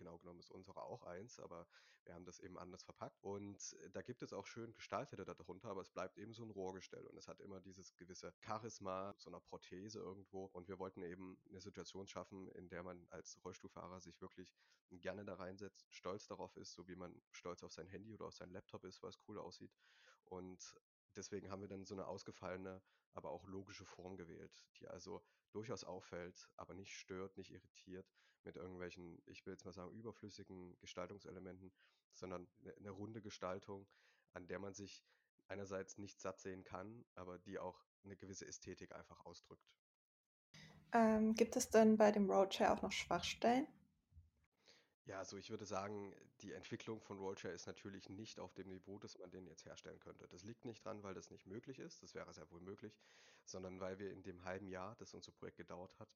Genau 0.02 0.18
genommen 0.18 0.40
ist 0.40 0.50
unsere 0.50 0.82
auch 0.82 1.04
eins, 1.04 1.38
aber 1.38 1.64
wir 2.04 2.14
haben 2.14 2.24
das 2.24 2.40
eben 2.40 2.58
anders 2.58 2.82
verpackt. 2.82 3.22
Und 3.22 3.76
äh, 3.84 3.90
da 3.90 4.02
gibt 4.02 4.20
es 4.22 4.32
auch 4.32 4.46
schön 4.46 4.74
gestaltete 4.74 5.24
darunter, 5.24 5.68
aber 5.68 5.80
es 5.80 5.90
bleibt 5.90 6.18
eben 6.18 6.34
so 6.34 6.42
ein 6.42 6.50
Rohrgestell 6.50 7.06
und 7.06 7.16
es 7.16 7.28
hat 7.28 7.40
immer 7.40 7.60
dieses 7.60 7.94
gewisse 7.94 8.34
Charisma, 8.44 9.14
so 9.18 9.30
einer 9.30 9.38
Prothese 9.38 10.00
irgendwo. 10.00 10.46
Und 10.46 10.66
wir 10.66 10.80
wollten 10.80 11.02
eben 11.04 11.38
eine 11.48 11.60
Situation 11.60 12.08
schaffen, 12.08 12.48
in 12.48 12.68
der 12.68 12.82
man 12.82 13.06
als 13.10 13.38
Rollstuhlfahrer 13.44 14.00
sich 14.00 14.20
wirklich 14.20 14.56
gerne 14.90 15.24
da 15.24 15.34
reinsetzt, 15.34 15.86
stolz 15.90 16.26
darauf 16.26 16.56
ist, 16.56 16.72
so 16.72 16.88
wie 16.88 16.96
man 16.96 17.22
stolz 17.30 17.62
auf 17.62 17.72
sein 17.72 17.86
Handy 17.86 18.12
oder 18.12 18.26
auf 18.26 18.34
sein 18.34 18.50
Laptop 18.50 18.82
ist, 18.84 19.02
weil 19.04 19.10
es 19.10 19.20
cool 19.28 19.38
aussieht. 19.38 19.72
Und 20.24 20.74
deswegen 21.16 21.50
haben 21.50 21.60
wir 21.60 21.68
dann 21.68 21.84
so 21.84 21.94
eine 21.94 22.06
ausgefallene, 22.06 22.82
aber 23.12 23.30
auch 23.30 23.46
logische 23.46 23.84
Form 23.84 24.16
gewählt, 24.16 24.64
die 24.78 24.88
also 24.88 25.22
durchaus 25.52 25.84
auffällt, 25.84 26.48
aber 26.56 26.74
nicht 26.74 26.94
stört, 26.94 27.36
nicht 27.36 27.52
irritiert 27.52 28.10
mit 28.44 28.56
irgendwelchen, 28.56 29.22
ich 29.26 29.44
will 29.46 29.52
jetzt 29.52 29.64
mal 29.64 29.72
sagen, 29.72 29.92
überflüssigen 29.92 30.76
Gestaltungselementen, 30.80 31.72
sondern 32.12 32.48
eine, 32.60 32.74
eine 32.76 32.90
runde 32.90 33.22
Gestaltung, 33.22 33.86
an 34.32 34.46
der 34.46 34.58
man 34.58 34.74
sich 34.74 35.04
einerseits 35.48 35.98
nicht 35.98 36.20
satt 36.20 36.40
sehen 36.40 36.64
kann, 36.64 37.04
aber 37.14 37.38
die 37.38 37.58
auch 37.58 37.84
eine 38.04 38.16
gewisse 38.16 38.46
Ästhetik 38.46 38.92
einfach 38.92 39.24
ausdrückt. 39.24 39.70
Ähm, 40.92 41.34
gibt 41.34 41.56
es 41.56 41.70
denn 41.70 41.96
bei 41.96 42.12
dem 42.12 42.30
Roadshare 42.30 42.72
auch 42.72 42.82
noch 42.82 42.92
Schwachstellen? 42.92 43.66
Ja, 45.06 45.18
also 45.18 45.36
ich 45.36 45.50
würde 45.50 45.66
sagen, 45.66 46.14
die 46.42 46.52
Entwicklung 46.52 47.00
von 47.00 47.18
Rollshare 47.18 47.52
ist 47.52 47.66
natürlich 47.66 48.08
nicht 48.08 48.38
auf 48.38 48.54
dem 48.54 48.68
Niveau, 48.68 48.98
dass 48.98 49.18
man 49.18 49.30
den 49.30 49.46
jetzt 49.46 49.64
herstellen 49.64 49.98
könnte. 49.98 50.28
Das 50.28 50.44
liegt 50.44 50.64
nicht 50.64 50.84
dran, 50.84 51.02
weil 51.02 51.14
das 51.14 51.30
nicht 51.30 51.46
möglich 51.46 51.80
ist, 51.80 52.02
das 52.02 52.14
wäre 52.14 52.32
sehr 52.32 52.48
wohl 52.52 52.60
möglich, 52.60 52.96
sondern 53.44 53.80
weil 53.80 53.98
wir 53.98 54.12
in 54.12 54.22
dem 54.22 54.44
halben 54.44 54.68
Jahr, 54.68 54.94
das 54.96 55.12
unser 55.14 55.32
Projekt 55.32 55.56
gedauert 55.56 55.98
hat, 55.98 56.14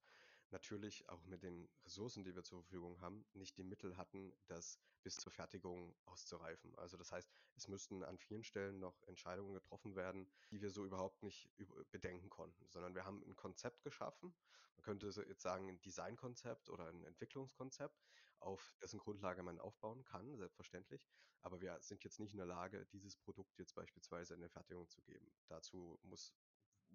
natürlich 0.51 1.09
auch 1.09 1.25
mit 1.27 1.43
den 1.43 1.69
Ressourcen, 1.85 2.25
die 2.25 2.35
wir 2.35 2.45
zur 2.45 2.63
Verfügung 2.63 3.01
haben, 3.01 3.25
nicht 3.35 3.57
die 3.59 3.65
Mittel 3.65 3.97
hatten, 3.97 4.33
das 4.47 4.79
bis 5.03 5.17
zur 5.17 5.33
Fertigung 5.33 5.95
auszureifen. 6.05 6.75
Also 6.77 6.97
das 6.97 7.13
heißt, 7.13 7.29
es 7.57 7.69
müssten 7.69 8.03
an 8.03 8.19
vielen 8.19 8.45
Stellen 8.45 8.79
noch 8.81 9.03
Entscheidungen 9.05 9.55
getroffen 9.55 9.95
werden, 9.95 10.29
die 10.51 10.61
wir 10.61 10.71
so 10.71 10.85
überhaupt 10.85 11.23
nicht 11.23 11.51
bedenken 11.91 12.29
konnten, 12.29 12.69
sondern 12.69 12.95
wir 12.95 13.05
haben 13.05 13.23
ein 13.25 13.37
Konzept 13.37 13.83
geschaffen. 13.83 14.35
Man 14.77 14.83
könnte 14.83 15.07
jetzt 15.29 15.43
sagen, 15.43 15.69
ein 15.69 15.81
Designkonzept 15.83 16.69
oder 16.69 16.89
ein 16.89 17.05
Entwicklungskonzept, 17.05 18.05
auf 18.41 18.77
dessen 18.83 18.99
Grundlage 18.99 19.43
man 19.43 19.59
aufbauen 19.61 20.05
kann, 20.05 20.37
selbstverständlich. 20.37 21.07
Aber 21.41 21.61
wir 21.61 21.81
sind 21.81 22.03
jetzt 22.03 22.19
nicht 22.19 22.33
in 22.33 22.39
der 22.39 22.47
Lage, 22.47 22.85
dieses 22.87 23.17
Produkt 23.17 23.59
jetzt 23.59 23.75
beispielsweise 23.75 24.35
in 24.35 24.41
eine 24.41 24.49
Fertigung 24.49 24.89
zu 24.89 25.01
geben. 25.03 25.31
Dazu 25.47 25.99
muss 26.03 26.35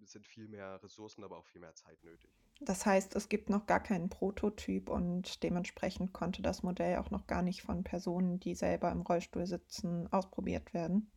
sind 0.06 0.26
viel 0.26 0.48
mehr 0.48 0.82
Ressourcen, 0.82 1.24
aber 1.24 1.38
auch 1.38 1.46
viel 1.46 1.60
mehr 1.60 1.74
Zeit 1.74 2.02
nötig. 2.04 2.30
Das 2.60 2.86
heißt, 2.86 3.16
es 3.16 3.28
gibt 3.28 3.50
noch 3.50 3.66
gar 3.66 3.82
keinen 3.82 4.08
Prototyp 4.08 4.88
und 4.88 5.42
dementsprechend 5.42 6.12
konnte 6.12 6.42
das 6.42 6.62
Modell 6.62 6.98
auch 6.98 7.10
noch 7.10 7.26
gar 7.26 7.42
nicht 7.42 7.62
von 7.62 7.82
Personen, 7.82 8.38
die 8.38 8.54
selber 8.54 8.90
im 8.92 9.02
Rollstuhl 9.02 9.46
sitzen, 9.46 10.12
ausprobiert 10.12 10.72
werden. 10.72 11.10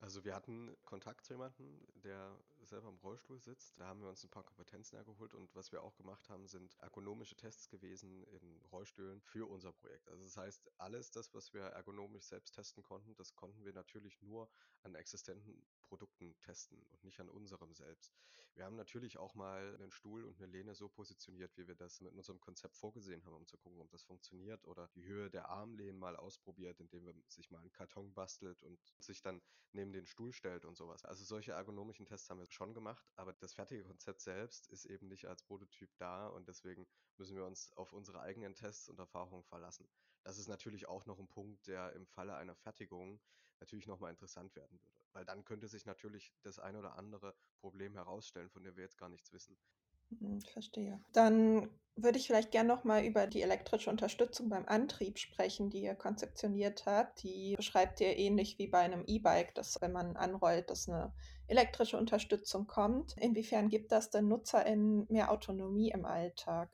Also 0.00 0.24
wir 0.24 0.34
hatten 0.34 0.76
Kontakt 0.84 1.24
zu 1.24 1.34
jemandem, 1.34 1.86
der 2.04 2.36
selber 2.68 2.88
im 2.88 2.98
Rollstuhl 2.98 3.40
sitzt. 3.40 3.78
Da 3.80 3.86
haben 3.86 4.00
wir 4.00 4.08
uns 4.08 4.22
ein 4.22 4.30
paar 4.30 4.44
Kompetenzen 4.44 4.96
ergeholt 4.96 5.34
und 5.34 5.54
was 5.56 5.72
wir 5.72 5.82
auch 5.82 5.96
gemacht 5.96 6.28
haben, 6.28 6.46
sind 6.46 6.76
ergonomische 6.78 7.34
Tests 7.34 7.68
gewesen 7.68 8.22
in 8.28 8.62
Rollstühlen 8.70 9.20
für 9.20 9.48
unser 9.50 9.72
Projekt. 9.72 10.08
Also 10.08 10.22
das 10.22 10.36
heißt, 10.36 10.70
alles 10.78 11.10
das, 11.10 11.34
was 11.34 11.52
wir 11.52 11.62
ergonomisch 11.62 12.24
selbst 12.24 12.54
testen 12.54 12.82
konnten, 12.82 13.14
das 13.16 13.34
konnten 13.34 13.64
wir 13.64 13.72
natürlich 13.72 14.22
nur 14.22 14.48
an 14.82 14.94
existenten 14.94 15.66
Produkten 15.82 16.38
testen 16.40 16.80
und 16.90 17.02
nicht 17.02 17.18
an 17.20 17.28
unserem 17.28 17.74
selbst. 17.74 18.14
Wir 18.54 18.64
haben 18.64 18.76
natürlich 18.76 19.18
auch 19.18 19.34
mal 19.34 19.74
einen 19.76 19.90
Stuhl 19.90 20.24
und 20.24 20.36
eine 20.36 20.46
Lehne 20.46 20.74
so 20.74 20.88
positioniert, 20.88 21.56
wie 21.56 21.66
wir 21.66 21.74
das 21.74 22.00
mit 22.00 22.12
unserem 22.12 22.40
Konzept 22.40 22.76
vorgesehen 22.76 23.24
haben, 23.24 23.34
um 23.34 23.46
zu 23.46 23.56
gucken, 23.56 23.80
ob 23.80 23.90
das 23.90 24.02
funktioniert 24.02 24.64
oder 24.64 24.88
die 24.94 25.04
Höhe 25.04 25.30
der 25.30 25.48
Armlehnen 25.48 25.98
mal 25.98 26.16
ausprobiert, 26.16 26.80
indem 26.80 27.04
man 27.04 27.22
sich 27.28 27.50
mal 27.50 27.60
einen 27.60 27.72
Karton 27.72 28.12
bastelt 28.14 28.62
und 28.62 28.78
sich 28.98 29.22
dann 29.22 29.40
neben 29.72 29.88
neben 29.88 29.92
den 29.92 30.06
Stuhl 30.06 30.32
stellt 30.32 30.64
und 30.64 30.76
sowas. 30.76 31.04
Also 31.04 31.24
solche 31.24 31.52
ergonomischen 31.52 32.06
Tests 32.06 32.28
haben 32.28 32.40
wir 32.40 32.46
schon 32.58 32.74
gemacht, 32.74 33.06
aber 33.14 33.32
das 33.34 33.54
fertige 33.54 33.84
Konzept 33.84 34.20
selbst 34.20 34.66
ist 34.66 34.84
eben 34.84 35.06
nicht 35.06 35.26
als 35.26 35.44
Prototyp 35.44 35.90
da 35.96 36.26
und 36.26 36.48
deswegen 36.48 36.88
müssen 37.16 37.36
wir 37.36 37.46
uns 37.46 37.72
auf 37.74 37.92
unsere 37.92 38.20
eigenen 38.20 38.56
Tests 38.56 38.88
und 38.88 38.98
Erfahrungen 38.98 39.44
verlassen. 39.44 39.88
Das 40.24 40.38
ist 40.38 40.48
natürlich 40.48 40.88
auch 40.88 41.06
noch 41.06 41.20
ein 41.20 41.28
Punkt, 41.28 41.68
der 41.68 41.92
im 41.92 42.06
Falle 42.08 42.34
einer 42.34 42.56
Fertigung 42.56 43.20
natürlich 43.60 43.86
nochmal 43.86 44.10
interessant 44.10 44.56
werden 44.56 44.80
würde, 44.82 45.00
weil 45.12 45.24
dann 45.24 45.44
könnte 45.44 45.68
sich 45.68 45.86
natürlich 45.86 46.34
das 46.42 46.58
ein 46.58 46.74
oder 46.74 46.96
andere 46.96 47.36
Problem 47.60 47.94
herausstellen, 47.94 48.50
von 48.50 48.64
dem 48.64 48.76
wir 48.76 48.82
jetzt 48.82 48.98
gar 48.98 49.08
nichts 49.08 49.32
wissen. 49.32 49.56
Hm, 50.10 50.40
verstehe. 50.52 51.00
Dann 51.12 51.68
würde 51.96 52.18
ich 52.18 52.26
vielleicht 52.28 52.52
gerne 52.52 52.68
noch 52.68 52.84
mal 52.84 53.04
über 53.04 53.26
die 53.26 53.42
elektrische 53.42 53.90
Unterstützung 53.90 54.48
beim 54.48 54.66
Antrieb 54.66 55.18
sprechen, 55.18 55.68
die 55.70 55.82
ihr 55.82 55.94
konzeptioniert 55.96 56.86
habt. 56.86 57.22
Die 57.24 57.54
beschreibt 57.56 58.00
ihr 58.00 58.16
ähnlich 58.16 58.58
wie 58.58 58.68
bei 58.68 58.78
einem 58.78 59.04
E-Bike, 59.06 59.54
dass 59.54 59.80
wenn 59.80 59.92
man 59.92 60.16
anrollt, 60.16 60.70
dass 60.70 60.88
eine 60.88 61.12
elektrische 61.48 61.98
Unterstützung 61.98 62.66
kommt. 62.66 63.16
Inwiefern 63.18 63.68
gibt 63.68 63.90
das 63.92 64.10
den 64.10 64.28
NutzerInnen 64.28 65.06
mehr 65.10 65.30
Autonomie 65.32 65.90
im 65.90 66.04
Alltag? 66.04 66.70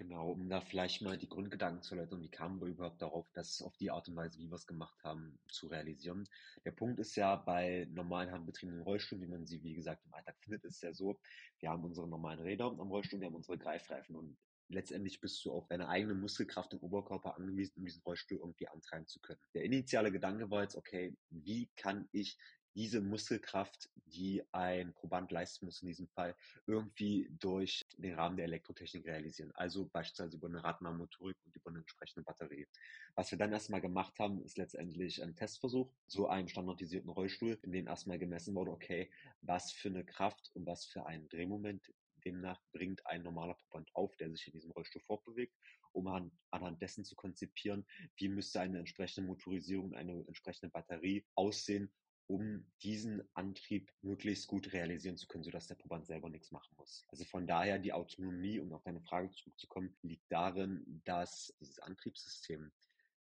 Genau, 0.00 0.30
um 0.30 0.48
da 0.48 0.62
vielleicht 0.62 1.02
mal 1.02 1.18
die 1.18 1.28
Grundgedanken 1.28 1.82
zu 1.82 1.94
erläutern, 1.94 2.22
wie 2.22 2.30
kamen 2.30 2.58
wir 2.58 2.68
überhaupt 2.68 3.02
darauf, 3.02 3.30
das 3.34 3.60
auf 3.60 3.76
die 3.76 3.90
Art 3.90 4.08
und 4.08 4.16
Weise, 4.16 4.38
wie 4.38 4.48
wir 4.48 4.54
es 4.54 4.66
gemacht 4.66 4.96
haben, 5.04 5.38
zu 5.50 5.66
realisieren. 5.66 6.26
Der 6.64 6.70
Punkt 6.70 6.98
ist 6.98 7.16
ja, 7.16 7.36
bei 7.36 7.86
normalen 7.90 8.30
handbetriebenen 8.30 8.80
Rollstühlen, 8.80 9.22
wie 9.22 9.30
man 9.30 9.44
sie, 9.44 9.62
wie 9.62 9.74
gesagt, 9.74 10.06
im 10.06 10.14
Alltag 10.14 10.38
findet, 10.40 10.64
ist 10.64 10.82
ja 10.82 10.94
so, 10.94 11.20
wir 11.58 11.68
haben 11.68 11.84
unsere 11.84 12.08
normalen 12.08 12.40
Räder 12.40 12.64
am 12.64 12.80
Rollstuhl, 12.80 13.20
wir 13.20 13.26
haben 13.26 13.34
unsere 13.34 13.58
Greifreifen 13.58 14.16
und 14.16 14.38
letztendlich 14.70 15.20
bist 15.20 15.44
du 15.44 15.52
auf 15.52 15.68
deine 15.68 15.86
eigene 15.90 16.14
Muskelkraft 16.14 16.72
im 16.72 16.78
Oberkörper 16.78 17.36
angewiesen, 17.36 17.74
um 17.76 17.84
diesen 17.84 18.00
Rollstuhl 18.00 18.38
irgendwie 18.38 18.68
antreiben 18.68 19.06
zu 19.06 19.20
können. 19.20 19.40
Der 19.52 19.64
initiale 19.64 20.10
Gedanke 20.10 20.50
war 20.50 20.62
jetzt, 20.62 20.76
okay, 20.76 21.14
wie 21.28 21.68
kann 21.76 22.08
ich 22.12 22.38
diese 22.74 23.00
Muskelkraft, 23.00 23.90
die 24.06 24.42
ein 24.52 24.92
Proband 24.94 25.30
leisten 25.30 25.66
muss 25.66 25.82
in 25.82 25.88
diesem 25.88 26.08
Fall, 26.08 26.34
irgendwie 26.66 27.28
durch 27.38 27.84
den 27.96 28.14
Rahmen 28.14 28.36
der 28.36 28.46
Elektrotechnik 28.46 29.06
realisieren. 29.06 29.52
Also 29.54 29.86
beispielsweise 29.86 30.36
über 30.36 30.48
eine 30.48 30.62
Radnahmotorik 30.62 31.36
und 31.44 31.54
über 31.54 31.70
eine 31.70 31.80
entsprechende 31.80 32.24
Batterie. 32.24 32.66
Was 33.14 33.30
wir 33.30 33.38
dann 33.38 33.52
erstmal 33.52 33.80
gemacht 33.80 34.18
haben, 34.18 34.42
ist 34.42 34.58
letztendlich 34.58 35.22
ein 35.22 35.36
Testversuch, 35.36 35.92
so 36.06 36.28
einen 36.28 36.48
standardisierten 36.48 37.10
Rollstuhl, 37.10 37.58
in 37.62 37.72
dem 37.72 37.86
erstmal 37.86 38.18
gemessen 38.18 38.54
wurde, 38.54 38.70
okay, 38.70 39.10
was 39.42 39.72
für 39.72 39.88
eine 39.88 40.04
Kraft 40.04 40.50
und 40.54 40.66
was 40.66 40.84
für 40.86 41.06
einen 41.06 41.28
Drehmoment 41.28 41.92
demnach 42.24 42.60
bringt 42.72 43.04
ein 43.06 43.22
normaler 43.22 43.54
Proband 43.54 43.94
auf, 43.94 44.14
der 44.16 44.30
sich 44.30 44.46
in 44.46 44.52
diesem 44.52 44.70
Rollstuhl 44.72 45.02
fortbewegt, 45.02 45.54
um 45.92 46.06
an, 46.06 46.30
anhand 46.50 46.80
dessen 46.82 47.04
zu 47.04 47.16
konzipieren, 47.16 47.86
wie 48.16 48.28
müsste 48.28 48.60
eine 48.60 48.78
entsprechende 48.78 49.26
Motorisierung, 49.26 49.94
eine 49.94 50.24
entsprechende 50.26 50.70
Batterie 50.70 51.24
aussehen, 51.34 51.90
um 52.30 52.64
diesen 52.82 53.24
Antrieb 53.34 53.92
möglichst 54.02 54.46
gut 54.46 54.72
realisieren 54.72 55.16
zu 55.16 55.26
können, 55.26 55.42
sodass 55.42 55.66
der 55.66 55.74
Proband 55.74 56.06
selber 56.06 56.28
nichts 56.28 56.52
machen 56.52 56.72
muss. 56.76 57.04
Also 57.08 57.24
von 57.24 57.44
daher 57.44 57.80
die 57.80 57.92
Autonomie, 57.92 58.60
um 58.60 58.72
auf 58.72 58.84
deine 58.84 59.00
Frage 59.00 59.32
zurückzukommen, 59.32 59.96
liegt 60.02 60.30
darin, 60.30 61.02
dass 61.04 61.52
dieses 61.58 61.80
Antriebssystem 61.80 62.70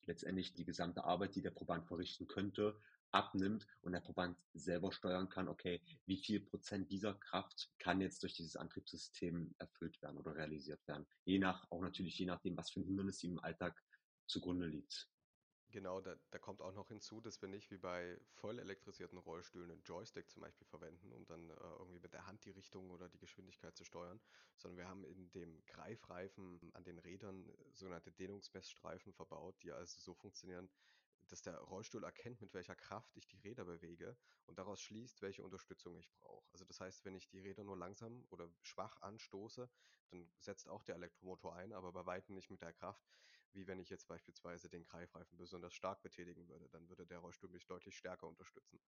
letztendlich 0.04 0.52
die 0.52 0.66
gesamte 0.66 1.04
Arbeit, 1.04 1.34
die 1.34 1.40
der 1.40 1.52
Proband 1.52 1.86
verrichten 1.86 2.28
könnte, 2.28 2.78
abnimmt 3.10 3.66
und 3.80 3.92
der 3.92 4.00
Proband 4.00 4.36
selber 4.52 4.92
steuern 4.92 5.30
kann, 5.30 5.48
okay, 5.48 5.80
wie 6.04 6.18
viel 6.18 6.40
Prozent 6.40 6.90
dieser 6.90 7.14
Kraft 7.14 7.70
kann 7.78 8.02
jetzt 8.02 8.22
durch 8.22 8.34
dieses 8.34 8.56
Antriebssystem 8.56 9.54
erfüllt 9.58 10.02
werden 10.02 10.18
oder 10.18 10.36
realisiert 10.36 10.86
werden. 10.86 11.06
Je 11.24 11.38
nach, 11.38 11.70
auch 11.70 11.80
natürlich 11.80 12.18
je 12.18 12.26
nachdem, 12.26 12.58
was 12.58 12.70
für 12.70 12.80
ein 12.80 12.84
Hindernis 12.86 13.24
ihm 13.24 13.32
im 13.32 13.40
Alltag 13.40 13.82
zugrunde 14.26 14.66
liegt. 14.66 15.08
Genau, 15.70 16.00
da, 16.00 16.16
da 16.30 16.38
kommt 16.38 16.62
auch 16.62 16.72
noch 16.72 16.88
hinzu, 16.88 17.20
dass 17.20 17.42
wir 17.42 17.48
nicht 17.48 17.70
wie 17.70 17.76
bei 17.76 18.18
voll 18.30 18.58
elektrisierten 18.58 19.18
Rollstühlen 19.18 19.70
einen 19.70 19.82
Joystick 19.82 20.30
zum 20.30 20.40
Beispiel 20.40 20.66
verwenden, 20.66 21.12
um 21.12 21.26
dann 21.26 21.50
äh, 21.50 21.54
irgendwie 21.54 22.00
mit 22.00 22.14
der 22.14 22.24
Hand 22.26 22.46
die 22.46 22.50
Richtung 22.50 22.90
oder 22.90 23.10
die 23.10 23.18
Geschwindigkeit 23.18 23.76
zu 23.76 23.84
steuern, 23.84 24.18
sondern 24.56 24.78
wir 24.78 24.88
haben 24.88 25.04
in 25.04 25.30
dem 25.30 25.62
Greifreifen 25.66 26.58
an 26.72 26.84
den 26.84 26.98
Rädern 26.98 27.52
sogenannte 27.74 28.12
Dehnungsmessstreifen 28.12 29.12
verbaut, 29.12 29.62
die 29.62 29.70
also 29.72 30.00
so 30.00 30.14
funktionieren, 30.14 30.70
dass 31.26 31.42
der 31.42 31.58
Rollstuhl 31.58 32.02
erkennt, 32.04 32.40
mit 32.40 32.54
welcher 32.54 32.74
Kraft 32.76 33.14
ich 33.18 33.26
die 33.26 33.36
Räder 33.36 33.66
bewege 33.66 34.16
und 34.46 34.58
daraus 34.58 34.80
schließt, 34.80 35.20
welche 35.20 35.44
Unterstützung 35.44 35.98
ich 35.98 36.10
brauche. 36.14 36.50
Also 36.52 36.64
das 36.64 36.80
heißt, 36.80 37.04
wenn 37.04 37.14
ich 37.14 37.28
die 37.28 37.40
Räder 37.40 37.64
nur 37.64 37.76
langsam 37.76 38.24
oder 38.30 38.50
schwach 38.62 38.96
anstoße, 39.02 39.70
dann 40.08 40.32
setzt 40.38 40.68
auch 40.70 40.82
der 40.82 40.94
Elektromotor 40.94 41.54
ein, 41.54 41.74
aber 41.74 41.92
bei 41.92 42.06
weitem 42.06 42.34
nicht 42.34 42.48
mit 42.48 42.62
der 42.62 42.72
Kraft, 42.72 43.06
wie 43.54 43.66
wenn 43.66 43.78
ich 43.78 43.90
jetzt 43.90 44.06
beispielsweise 44.08 44.68
den 44.68 44.84
Greifreifen 44.84 45.38
besonders 45.38 45.74
stark 45.74 46.02
betätigen 46.02 46.48
würde. 46.48 46.68
Dann 46.70 46.88
würde 46.88 47.06
der 47.06 47.18
Rollstuhl 47.18 47.50
mich 47.50 47.66
deutlich 47.66 47.96
stärker 47.96 48.28
unterstützen. 48.28 48.80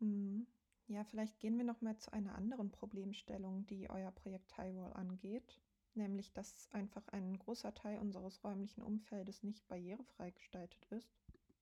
Mhm. 0.00 0.46
Ja, 0.86 1.02
vielleicht 1.04 1.40
gehen 1.40 1.56
wir 1.56 1.64
noch 1.64 1.80
mal 1.80 1.96
zu 1.96 2.12
einer 2.12 2.34
anderen 2.34 2.70
Problemstellung, 2.70 3.66
die 3.66 3.88
euer 3.90 4.10
Projekt 4.12 4.48
Tywall 4.50 4.92
angeht, 4.92 5.62
nämlich 5.94 6.32
dass 6.32 6.68
einfach 6.72 7.08
ein 7.08 7.38
großer 7.38 7.72
Teil 7.74 7.98
unseres 7.98 8.44
räumlichen 8.44 8.82
Umfeldes 8.82 9.42
nicht 9.42 9.66
barrierefrei 9.66 10.30
gestaltet 10.30 10.84
ist. 10.90 11.16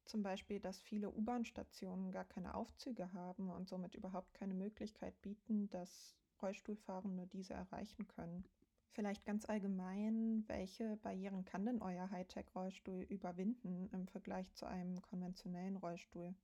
Zum 0.05 0.23
Beispiel, 0.25 0.59
dass 0.59 0.81
viele 0.81 1.11
U-Bahn-Stationen 1.11 2.11
gar 2.11 2.25
keine 2.25 2.55
Aufzüge 2.55 3.13
haben 3.13 3.51
und 3.51 3.69
somit 3.69 3.95
überhaupt 3.95 4.35
keine 4.35 4.55
Möglichkeit 4.55 5.21
bieten, 5.23 5.69
dass 5.71 6.19
Rollstuhlfahrende 6.43 7.29
diese 7.29 7.55
erreichen 7.55 8.09
können. 8.09 8.45
Vielleicht 8.93 9.25
ganz 9.25 9.47
allgemein, 9.47 10.45
welche 10.49 10.97
Barrieren 10.99 11.47
kann 11.47 11.65
denn 11.65 11.81
euer 11.81 12.11
Hightech-Rollstuhl 12.11 13.03
überwinden 13.09 13.89
im 13.91 14.07
Vergleich 14.07 14.53
zu 14.53 14.67
einem 14.67 15.01
konventionellen 15.01 15.77
Rollstuhl? 15.77 16.35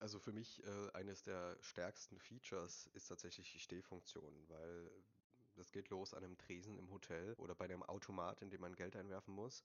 Also 0.00 0.18
für 0.18 0.32
mich 0.32 0.62
äh, 0.64 0.90
eines 0.92 1.22
der 1.22 1.56
stärksten 1.60 2.18
Features 2.18 2.90
ist 2.94 3.06
tatsächlich 3.06 3.52
die 3.52 3.60
Stehfunktion, 3.60 4.34
weil 4.48 4.90
das 5.54 5.70
geht 5.70 5.88
los 5.90 6.14
an 6.14 6.24
einem 6.24 6.36
Tresen 6.36 6.76
im 6.78 6.90
Hotel 6.90 7.34
oder 7.34 7.54
bei 7.54 7.66
einem 7.66 7.84
Automat, 7.84 8.42
in 8.42 8.50
dem 8.50 8.60
man 8.60 8.74
Geld 8.74 8.96
einwerfen 8.96 9.34
muss. 9.34 9.64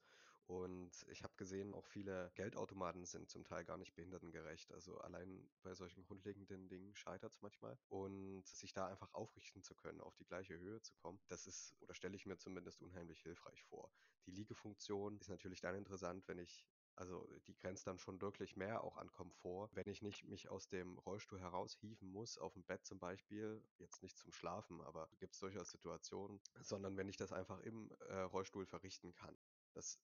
Und 0.49 1.05
ich 1.09 1.21
habe 1.21 1.35
gesehen, 1.37 1.75
auch 1.75 1.85
viele 1.85 2.31
Geldautomaten 2.33 3.05
sind 3.05 3.29
zum 3.29 3.43
Teil 3.43 3.63
gar 3.63 3.77
nicht 3.77 3.93
behindertengerecht. 3.93 4.71
Also 4.71 4.97
allein 4.97 5.47
bei 5.61 5.75
solchen 5.75 6.03
grundlegenden 6.03 6.67
Dingen 6.67 6.95
scheitert 6.95 7.33
es 7.33 7.41
manchmal. 7.43 7.77
Und 7.87 8.47
sich 8.47 8.73
da 8.73 8.87
einfach 8.87 9.13
aufrichten 9.13 9.61
zu 9.61 9.75
können, 9.75 10.01
auf 10.01 10.15
die 10.15 10.25
gleiche 10.25 10.57
Höhe 10.57 10.81
zu 10.81 10.95
kommen, 10.95 11.21
das 11.27 11.45
ist, 11.45 11.75
oder 11.81 11.93
stelle 11.93 12.15
ich 12.15 12.25
mir 12.25 12.39
zumindest 12.39 12.81
unheimlich 12.81 13.21
hilfreich 13.21 13.61
vor. 13.65 13.91
Die 14.25 14.31
Liegefunktion 14.31 15.19
ist 15.19 15.29
natürlich 15.29 15.61
dann 15.61 15.75
interessant, 15.75 16.27
wenn 16.27 16.39
ich 16.39 16.65
also 16.95 17.25
die 17.47 17.55
grenzt 17.55 17.87
dann 17.87 17.99
schon 17.99 18.19
wirklich 18.19 18.57
mehr 18.57 18.83
auch 18.83 18.97
an 18.97 19.09
Komfort, 19.11 19.69
wenn 19.73 19.87
ich 19.87 20.01
nicht 20.01 20.25
mich 20.25 20.49
aus 20.49 20.67
dem 20.67 20.97
Rollstuhl 20.97 21.39
heraushieven 21.39 22.11
muss, 22.11 22.37
auf 22.37 22.53
dem 22.53 22.63
Bett 22.63 22.85
zum 22.85 22.99
Beispiel, 22.99 23.63
jetzt 23.77 24.01
nicht 24.01 24.17
zum 24.17 24.33
Schlafen, 24.33 24.81
aber 24.81 25.07
gibt 25.19 25.35
es 25.35 25.39
durchaus 25.39 25.69
Situationen, 25.69 26.41
sondern 26.59 26.97
wenn 26.97 27.07
ich 27.07 27.15
das 27.15 27.31
einfach 27.31 27.59
im 27.59 27.89
äh, 28.09 28.19
Rollstuhl 28.21 28.65
verrichten 28.65 29.13
kann. 29.13 29.37
Das 29.73 29.97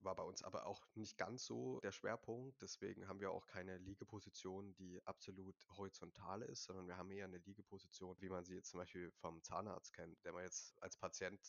war 0.00 0.14
bei 0.14 0.22
uns 0.22 0.42
aber 0.42 0.66
auch 0.66 0.86
nicht 0.94 1.16
ganz 1.18 1.44
so 1.44 1.80
der 1.80 1.92
Schwerpunkt. 1.92 2.60
Deswegen 2.62 3.08
haben 3.08 3.20
wir 3.20 3.30
auch 3.30 3.46
keine 3.46 3.78
Liegeposition, 3.78 4.74
die 4.74 5.00
absolut 5.04 5.56
horizontal 5.76 6.42
ist, 6.42 6.64
sondern 6.64 6.86
wir 6.86 6.96
haben 6.96 7.10
eher 7.10 7.24
eine 7.24 7.38
Liegeposition, 7.38 8.16
wie 8.20 8.28
man 8.28 8.44
sie 8.44 8.54
jetzt 8.54 8.70
zum 8.70 8.80
Beispiel 8.80 9.10
vom 9.12 9.42
Zahnarzt 9.42 9.92
kennt, 9.92 10.24
der 10.24 10.32
man 10.32 10.44
jetzt 10.44 10.80
als 10.82 10.96
Patient 10.96 11.40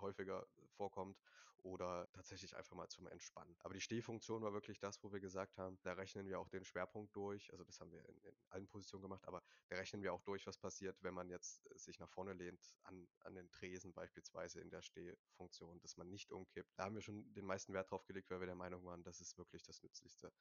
häufiger 0.00 0.46
vorkommt 0.70 1.18
oder 1.62 2.08
tatsächlich 2.12 2.56
einfach 2.56 2.74
mal 2.74 2.88
zum 2.88 3.06
Entspannen. 3.08 3.56
Aber 3.60 3.74
die 3.74 3.80
Stehfunktion 3.80 4.42
war 4.42 4.52
wirklich 4.52 4.78
das, 4.78 5.02
wo 5.02 5.12
wir 5.12 5.20
gesagt 5.20 5.58
haben, 5.58 5.78
da 5.82 5.92
rechnen 5.92 6.26
wir 6.26 6.38
auch 6.38 6.48
den 6.48 6.64
Schwerpunkt 6.64 7.14
durch. 7.14 7.50
Also 7.52 7.64
das 7.64 7.80
haben 7.80 7.92
wir 7.92 8.06
in, 8.08 8.18
in 8.18 8.36
allen 8.50 8.68
Positionen 8.68 9.02
gemacht, 9.02 9.26
aber 9.26 9.42
da 9.68 9.76
rechnen 9.76 10.02
wir 10.02 10.12
auch 10.12 10.22
durch, 10.22 10.46
was 10.46 10.58
passiert, 10.58 11.02
wenn 11.02 11.14
man 11.14 11.28
jetzt 11.30 11.68
sich 11.78 11.98
nach 11.98 12.08
vorne 12.08 12.32
lehnt 12.32 12.76
an, 12.84 13.06
an 13.20 13.34
den 13.34 13.50
Tresen 13.50 13.92
beispielsweise 13.92 14.60
in 14.60 14.70
der 14.70 14.82
Stehfunktion, 14.82 15.80
dass 15.80 15.96
man 15.96 16.08
nicht 16.08 16.32
umkippt. 16.32 16.70
Da 16.76 16.84
haben 16.84 16.94
wir 16.94 17.02
schon 17.02 17.32
den 17.34 17.44
meisten 17.44 17.72
Wert 17.72 17.90
drauf 17.90 18.04
gelegt, 18.06 18.30
weil 18.30 18.40
wir 18.40 18.46
der 18.46 18.54
Meinung 18.54 18.84
waren, 18.84 19.02
das 19.02 19.20
ist 19.20 19.36
wirklich 19.38 19.62
das 19.62 19.82
Nützlichste. 19.82 20.32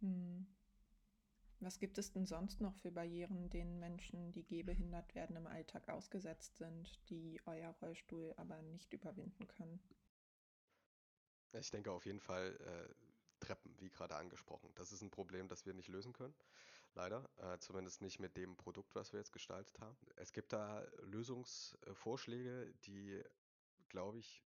Hm. 0.00 0.46
Was 1.62 1.78
gibt 1.78 1.98
es 1.98 2.10
denn 2.10 2.24
sonst 2.24 2.62
noch 2.62 2.74
für 2.76 2.90
Barrieren, 2.90 3.50
denen 3.50 3.78
Menschen, 3.78 4.32
die 4.32 4.44
gehbehindert 4.44 5.14
werden, 5.14 5.36
im 5.36 5.46
Alltag 5.46 5.90
ausgesetzt 5.90 6.56
sind, 6.56 6.98
die 7.10 7.38
euer 7.44 7.70
Rollstuhl 7.82 8.32
aber 8.38 8.62
nicht 8.62 8.94
überwinden 8.94 9.46
können? 9.46 9.78
Ich 11.52 11.70
denke 11.70 11.90
auf 11.90 12.06
jeden 12.06 12.20
Fall 12.20 12.56
äh, 12.60 12.94
Treppen, 13.40 13.74
wie 13.80 13.88
gerade 13.90 14.16
angesprochen. 14.16 14.70
Das 14.74 14.92
ist 14.92 15.02
ein 15.02 15.10
Problem, 15.10 15.48
das 15.48 15.66
wir 15.66 15.74
nicht 15.74 15.88
lösen 15.88 16.12
können, 16.12 16.34
leider. 16.94 17.28
Äh, 17.38 17.58
zumindest 17.58 18.02
nicht 18.02 18.20
mit 18.20 18.36
dem 18.36 18.56
Produkt, 18.56 18.94
was 18.94 19.12
wir 19.12 19.18
jetzt 19.18 19.32
gestaltet 19.32 19.80
haben. 19.80 19.96
Es 20.16 20.32
gibt 20.32 20.52
da 20.52 20.86
Lösungsvorschläge, 21.02 22.72
die, 22.84 23.22
glaube 23.88 24.18
ich, 24.18 24.42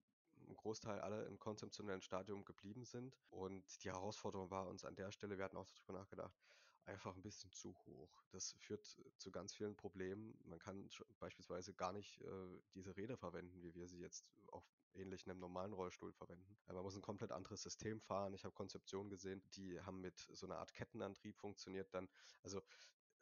im 0.46 0.56
Großteil 0.56 1.00
alle 1.00 1.24
im 1.24 1.38
konzeptionellen 1.38 2.00
Stadium 2.00 2.44
geblieben 2.44 2.84
sind. 2.84 3.16
Und 3.30 3.84
die 3.84 3.90
Herausforderung 3.90 4.50
war 4.50 4.66
uns 4.68 4.84
an 4.84 4.94
der 4.94 5.10
Stelle, 5.10 5.36
wir 5.36 5.44
hatten 5.44 5.56
auch 5.56 5.70
darüber 5.70 6.00
nachgedacht, 6.00 6.34
einfach 6.86 7.14
ein 7.16 7.22
bisschen 7.22 7.50
zu 7.52 7.74
hoch. 7.86 8.22
Das 8.30 8.52
führt 8.52 8.84
zu 9.16 9.30
ganz 9.30 9.54
vielen 9.54 9.76
Problemen. 9.76 10.38
Man 10.44 10.58
kann 10.58 10.88
beispielsweise 11.18 11.74
gar 11.74 11.92
nicht 11.92 12.20
äh, 12.20 12.60
diese 12.74 12.96
Räder 12.96 13.16
verwenden, 13.16 13.62
wie 13.62 13.74
wir 13.74 13.88
sie 13.88 14.00
jetzt 14.00 14.26
auf 14.48 14.64
ähnlich 14.94 15.26
einem 15.26 15.40
normalen 15.40 15.72
Rollstuhl 15.72 16.12
verwenden. 16.12 16.56
Äh, 16.68 16.72
man 16.72 16.82
muss 16.82 16.96
ein 16.96 17.02
komplett 17.02 17.32
anderes 17.32 17.62
System 17.62 18.00
fahren. 18.00 18.34
Ich 18.34 18.44
habe 18.44 18.54
Konzeptionen 18.54 19.10
gesehen, 19.10 19.42
die 19.56 19.80
haben 19.80 20.00
mit 20.00 20.18
so 20.32 20.46
einer 20.46 20.58
Art 20.58 20.72
Kettenantrieb 20.74 21.36
funktioniert 21.38 21.92
dann. 21.92 22.08
Also 22.42 22.62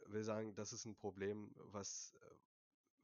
will 0.07 0.25
sagen, 0.25 0.55
das 0.55 0.73
ist 0.73 0.85
ein 0.85 0.97
Problem, 0.97 1.53
was, 1.57 2.15
äh, 2.21 2.32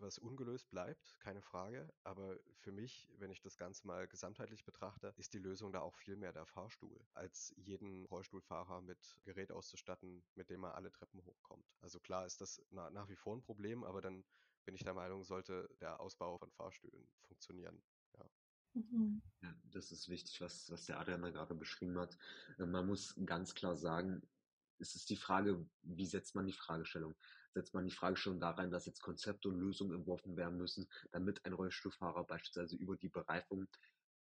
was 0.00 0.18
ungelöst 0.18 0.70
bleibt, 0.70 1.18
keine 1.20 1.42
Frage. 1.42 1.92
Aber 2.04 2.38
für 2.54 2.72
mich, 2.72 3.12
wenn 3.16 3.30
ich 3.30 3.40
das 3.40 3.56
Ganze 3.56 3.86
mal 3.86 4.08
gesamtheitlich 4.08 4.64
betrachte, 4.64 5.14
ist 5.16 5.34
die 5.34 5.38
Lösung 5.38 5.72
da 5.72 5.80
auch 5.80 5.94
viel 5.94 6.16
mehr 6.16 6.32
der 6.32 6.46
Fahrstuhl, 6.46 7.06
als 7.14 7.54
jeden 7.56 8.06
Rollstuhlfahrer 8.06 8.80
mit 8.80 9.18
Gerät 9.22 9.52
auszustatten, 9.52 10.24
mit 10.34 10.50
dem 10.50 10.64
er 10.64 10.74
alle 10.74 10.92
Treppen 10.92 11.24
hochkommt. 11.24 11.74
Also 11.80 12.00
klar 12.00 12.26
ist 12.26 12.40
das 12.40 12.62
na, 12.70 12.90
nach 12.90 13.08
wie 13.08 13.16
vor 13.16 13.36
ein 13.36 13.42
Problem, 13.42 13.84
aber 13.84 14.00
dann 14.00 14.24
bin 14.64 14.74
ich 14.74 14.84
der 14.84 14.94
Meinung, 14.94 15.24
sollte 15.24 15.68
der 15.80 16.00
Ausbau 16.00 16.38
von 16.38 16.50
Fahrstühlen 16.50 17.10
funktionieren. 17.20 17.82
Ja. 18.16 18.30
Mhm. 18.74 19.22
Ja, 19.42 19.54
das 19.64 19.92
ist 19.92 20.08
wichtig, 20.08 20.40
was, 20.40 20.70
was 20.70 20.86
der 20.86 20.98
Adrian 20.98 21.22
da 21.22 21.30
gerade 21.30 21.54
beschrieben 21.54 21.98
hat. 21.98 22.18
Äh, 22.58 22.66
man 22.66 22.86
muss 22.86 23.14
ganz 23.24 23.54
klar 23.54 23.76
sagen, 23.76 24.28
es 24.80 24.94
ist 24.94 25.10
die 25.10 25.16
Frage, 25.16 25.66
wie 25.82 26.06
setzt 26.06 26.34
man 26.34 26.46
die 26.46 26.52
Fragestellung? 26.52 27.14
Setzt 27.54 27.74
man 27.74 27.84
die 27.84 27.94
Fragestellung 27.94 28.40
da 28.40 28.52
dass 28.52 28.86
jetzt 28.86 29.00
Konzepte 29.02 29.48
und 29.48 29.58
Lösungen 29.58 29.96
entworfen 29.96 30.36
werden 30.36 30.58
müssen, 30.58 30.88
damit 31.12 31.44
ein 31.44 31.52
Rollstuhlfahrer 31.52 32.24
beispielsweise 32.24 32.76
über 32.76 32.96
die 32.96 33.08
Bereifung 33.08 33.68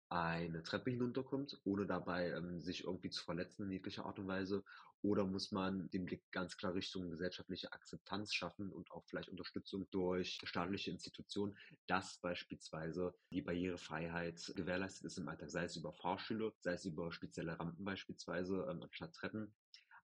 eine 0.09 0.61
Treppe 0.61 0.91
hinunterkommt, 0.91 1.59
ohne 1.63 1.87
dabei 1.87 2.29
ähm, 2.29 2.61
sich 2.61 2.83
irgendwie 2.83 3.09
zu 3.09 3.23
verletzen 3.23 3.63
in 3.63 3.71
jeglicher 3.71 4.05
Art 4.05 4.19
und 4.19 4.27
Weise? 4.27 4.63
Oder 5.01 5.25
muss 5.25 5.51
man 5.51 5.89
den 5.89 6.05
Blick 6.05 6.23
ganz 6.31 6.57
klar 6.57 6.73
Richtung 6.73 7.09
gesellschaftliche 7.09 7.71
Akzeptanz 7.71 8.33
schaffen 8.33 8.71
und 8.71 8.91
auch 8.91 9.05
vielleicht 9.05 9.29
Unterstützung 9.29 9.87
durch 9.91 10.39
staatliche 10.43 10.91
Institutionen, 10.91 11.57
dass 11.87 12.19
beispielsweise 12.19 13.15
die 13.31 13.41
Barrierefreiheit 13.41 14.53
gewährleistet 14.55 15.05
ist 15.05 15.17
im 15.17 15.27
Alltag, 15.27 15.49
sei 15.49 15.65
es 15.65 15.75
über 15.75 15.93
Fahrstühle, 15.93 16.53
sei 16.59 16.73
es 16.73 16.85
über 16.85 17.11
spezielle 17.11 17.59
Rampen 17.59 17.83
beispielsweise 17.83 18.67
ähm, 18.69 18.83
anstatt 18.83 19.13
Treppen 19.13 19.55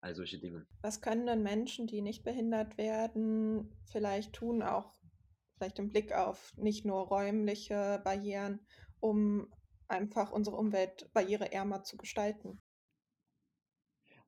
all 0.01 0.15
solche 0.15 0.39
Dinge. 0.39 0.65
Was 0.81 1.01
können 1.01 1.25
denn 1.25 1.43
Menschen, 1.43 1.87
die 1.87 2.01
nicht 2.01 2.23
behindert 2.23 2.77
werden, 2.77 3.71
vielleicht 3.85 4.33
tun, 4.33 4.61
auch 4.61 4.93
vielleicht 5.55 5.79
im 5.79 5.89
Blick 5.89 6.11
auf 6.13 6.51
nicht 6.57 6.85
nur 6.85 7.07
räumliche 7.07 8.01
Barrieren, 8.03 8.59
um 8.99 9.47
einfach 9.87 10.31
unsere 10.31 10.57
Umwelt 10.57 11.11
barriereärmer 11.13 11.83
zu 11.83 11.97
gestalten? 11.97 12.59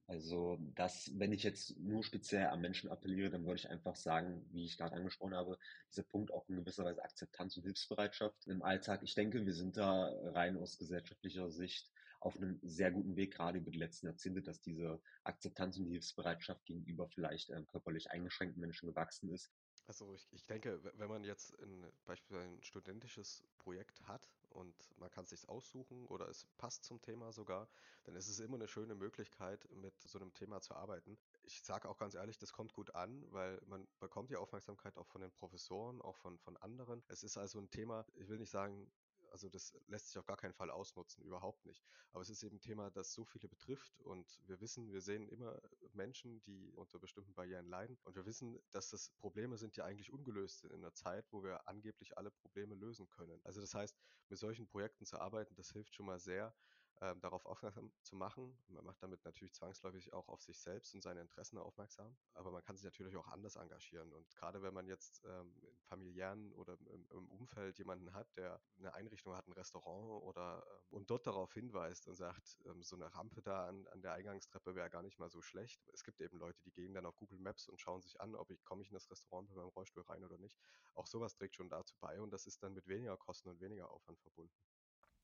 Also 0.06 0.58
das, 0.76 1.12
wenn 1.18 1.32
ich 1.32 1.44
jetzt 1.44 1.80
nur 1.80 2.04
speziell 2.04 2.48
am 2.48 2.60
Menschen 2.60 2.92
appelliere, 2.92 3.30
dann 3.30 3.46
würde 3.46 3.56
ich 3.56 3.70
einfach 3.70 3.96
sagen, 3.96 4.46
wie 4.52 4.66
ich 4.66 4.78
gerade 4.78 4.96
angesprochen 4.96 5.34
habe, 5.34 5.58
dieser 5.90 6.04
Punkt 6.04 6.32
auch 6.32 6.48
in 6.50 6.58
gewisser 6.58 6.84
Weise 6.84 7.04
Akzeptanz 7.04 7.56
und 7.56 7.64
Hilfsbereitschaft 7.64 8.46
im 8.48 8.62
Alltag. 8.62 9.02
Ich 9.04 9.16
denke, 9.16 9.46
wir 9.46 9.54
sind 9.54 9.78
da 9.78 10.12
rein 10.34 10.58
aus 10.58 10.78
gesellschaftlicher 10.78 11.50
Sicht 11.50 11.93
auf 12.24 12.38
einem 12.38 12.58
sehr 12.64 12.92
guten 12.92 13.16
Weg, 13.16 13.34
gerade 13.34 13.58
über 13.58 13.72
die 13.72 13.78
letzten 13.78 14.08
Jahrzehnte, 14.08 14.42
dass 14.42 14.62
diese 14.62 15.02
Akzeptanz 15.24 15.78
und 15.78 15.88
Hilfsbereitschaft 15.88 16.66
gegenüber 16.66 17.08
vielleicht 17.10 17.50
äh, 17.50 17.64
körperlich 17.64 18.12
eingeschränkten 18.12 18.62
Menschen 18.62 18.88
gewachsen 18.88 19.30
ist. 19.30 19.52
Also 19.86 20.14
ich, 20.14 20.32
ich 20.32 20.46
denke, 20.46 20.82
wenn 20.96 21.10
man 21.10 21.26
jetzt 21.26 21.52
in, 21.56 21.86
beispielsweise 22.06 22.48
ein 22.48 22.64
studentisches 22.64 23.44
Projekt 23.58 24.02
hat 24.08 24.30
und 24.52 24.74
man 24.98 25.10
kann 25.12 25.26
es 25.26 25.32
sich 25.32 25.50
aussuchen 25.50 26.06
oder 26.06 26.30
es 26.30 26.46
passt 26.58 26.86
zum 26.86 27.02
Thema 27.02 27.34
sogar, 27.34 27.68
dann 28.06 28.16
ist 28.16 28.30
es 28.30 28.40
immer 28.40 28.56
eine 28.56 28.70
schöne 28.70 28.96
Möglichkeit, 28.96 29.68
mit 29.72 30.00
so 30.00 30.20
einem 30.20 30.34
Thema 30.34 30.62
zu 30.62 30.74
arbeiten. 30.76 31.18
Ich 31.42 31.62
sage 31.64 31.90
auch 31.90 31.98
ganz 31.98 32.16
ehrlich, 32.16 32.38
das 32.38 32.54
kommt 32.54 32.74
gut 32.74 32.96
an, 32.96 33.26
weil 33.32 33.62
man 33.66 33.86
bekommt 34.00 34.30
die 34.30 34.38
Aufmerksamkeit 34.38 34.98
auch 34.98 35.08
von 35.08 35.20
den 35.20 35.32
Professoren, 35.32 36.02
auch 36.02 36.16
von, 36.16 36.40
von 36.40 36.56
anderen. 36.58 37.04
Es 37.10 37.24
ist 37.24 37.38
also 37.38 37.60
ein 37.60 37.70
Thema, 37.70 38.06
ich 38.16 38.30
will 38.30 38.38
nicht 38.38 38.52
sagen, 38.52 38.90
also 39.34 39.50
das 39.50 39.74
lässt 39.88 40.08
sich 40.08 40.18
auf 40.20 40.26
gar 40.26 40.38
keinen 40.38 40.54
Fall 40.54 40.70
ausnutzen, 40.70 41.24
überhaupt 41.26 41.66
nicht. 41.66 41.84
Aber 42.12 42.22
es 42.22 42.30
ist 42.30 42.44
eben 42.44 42.58
ein 42.58 42.62
Thema, 42.62 42.92
das 42.92 43.14
so 43.14 43.26
viele 43.26 43.50
betrifft 43.50 44.00
und 44.02 44.40
wir 44.46 44.62
wissen, 44.62 44.92
wir 44.92 45.02
sehen 45.02 45.28
immer 45.28 45.60
Menschen, 45.92 46.42
die 46.44 46.72
unter 46.76 47.00
bestimmten 47.00 47.34
Barrieren 47.34 47.66
leiden 47.68 47.98
und 48.04 48.16
wir 48.16 48.26
wissen, 48.26 48.60
dass 48.70 48.90
das 48.90 49.10
Probleme 49.10 49.58
sind, 49.58 49.76
die 49.76 49.82
eigentlich 49.82 50.14
ungelöst 50.14 50.62
sind 50.62 50.72
in 50.72 50.80
einer 50.80 50.94
Zeit, 50.94 51.26
wo 51.32 51.44
wir 51.44 51.68
angeblich 51.68 52.18
alle 52.18 52.30
Probleme 52.32 52.76
lösen 52.76 53.10
können. 53.10 53.42
Also 53.44 53.60
das 53.60 53.74
heißt, 53.74 53.98
mit 54.30 54.38
solchen 54.40 54.68
Projekten 54.68 55.06
zu 55.06 55.20
arbeiten, 55.20 55.56
das 55.56 55.72
hilft 55.72 55.96
schon 55.96 56.06
mal 56.06 56.20
sehr, 56.20 56.56
ähm, 57.04 57.20
darauf 57.20 57.46
aufmerksam 57.46 57.92
zu 58.02 58.16
machen. 58.16 58.58
Man 58.70 58.86
macht 58.86 59.04
damit 59.04 59.26
natürlich 59.26 59.54
zwangsläufig 59.54 60.14
auch 60.14 60.30
auf 60.30 60.42
sich 60.42 60.58
selbst 60.58 60.96
und 60.96 61.02
seine 61.02 61.20
Interessen 61.20 61.58
aufmerksam. 61.58 62.16
Aber 62.34 62.50
man 62.52 62.64
kann 62.64 62.78
sich 62.78 62.86
natürlich 62.86 63.18
auch 63.18 63.28
anders 63.28 63.58
engagieren. 63.58 64.14
Und 64.14 64.34
gerade 64.36 64.62
wenn 64.62 64.74
man 64.74 64.88
jetzt 64.88 65.22
ähm, 65.26 65.54
im 65.62 65.78
familiären 65.84 66.54
oder 66.54 66.78
im, 66.86 67.06
im, 67.12 67.30
Umfeld 67.30 67.78
jemanden 67.78 68.14
hat, 68.14 68.28
der 68.38 68.62
eine 68.78 68.94
Einrichtung 68.94 69.36
hat, 69.36 69.48
ein 69.48 69.54
Restaurant 69.54 70.24
oder 70.24 70.64
äh, 70.66 70.96
und 70.96 71.10
dort 71.10 71.28
darauf 71.28 71.54
hinweist 71.54 72.08
und 72.08 72.16
sagt, 72.16 72.58
ähm, 72.66 72.84
so 72.84 72.96
eine 72.96 73.14
Rampe 73.14 73.42
da 73.42 73.68
an, 73.68 73.86
an 73.88 74.02
der 74.02 74.14
Eingangstreppe 74.14 74.74
wäre 74.74 74.90
gar 74.90 75.04
nicht 75.04 75.20
mal 75.20 75.30
so 75.30 75.42
schlecht. 75.42 75.86
Es 75.94 76.06
gibt 76.06 76.22
eben 76.22 76.38
Leute, 76.38 76.62
die 76.64 76.72
gehen 76.72 76.94
dann 76.94 77.06
auf 77.06 77.18
Google 77.18 77.40
Maps 77.40 77.68
und 77.68 77.82
schauen 77.82 78.02
sich 78.02 78.22
an, 78.22 78.34
ob 78.36 78.50
ich 78.50 78.64
komme 78.64 78.82
ich 78.82 78.90
in 78.90 78.94
das 78.94 79.12
Restaurant 79.12 79.50
mit 79.50 79.58
meinem 79.58 79.70
Rollstuhl 79.70 80.04
rein 80.04 80.24
oder 80.24 80.38
nicht. 80.38 80.58
Auch 80.94 81.08
sowas 81.08 81.36
trägt 81.36 81.56
schon 81.56 81.70
dazu 81.70 81.96
bei 82.00 82.22
und 82.22 82.32
das 82.32 82.48
ist 82.48 82.64
dann 82.64 82.74
mit 82.74 82.88
weniger 82.88 83.18
Kosten 83.18 83.50
und 83.50 83.60
weniger 83.60 83.92
Aufwand 83.92 84.20
verbunden. 84.22 84.54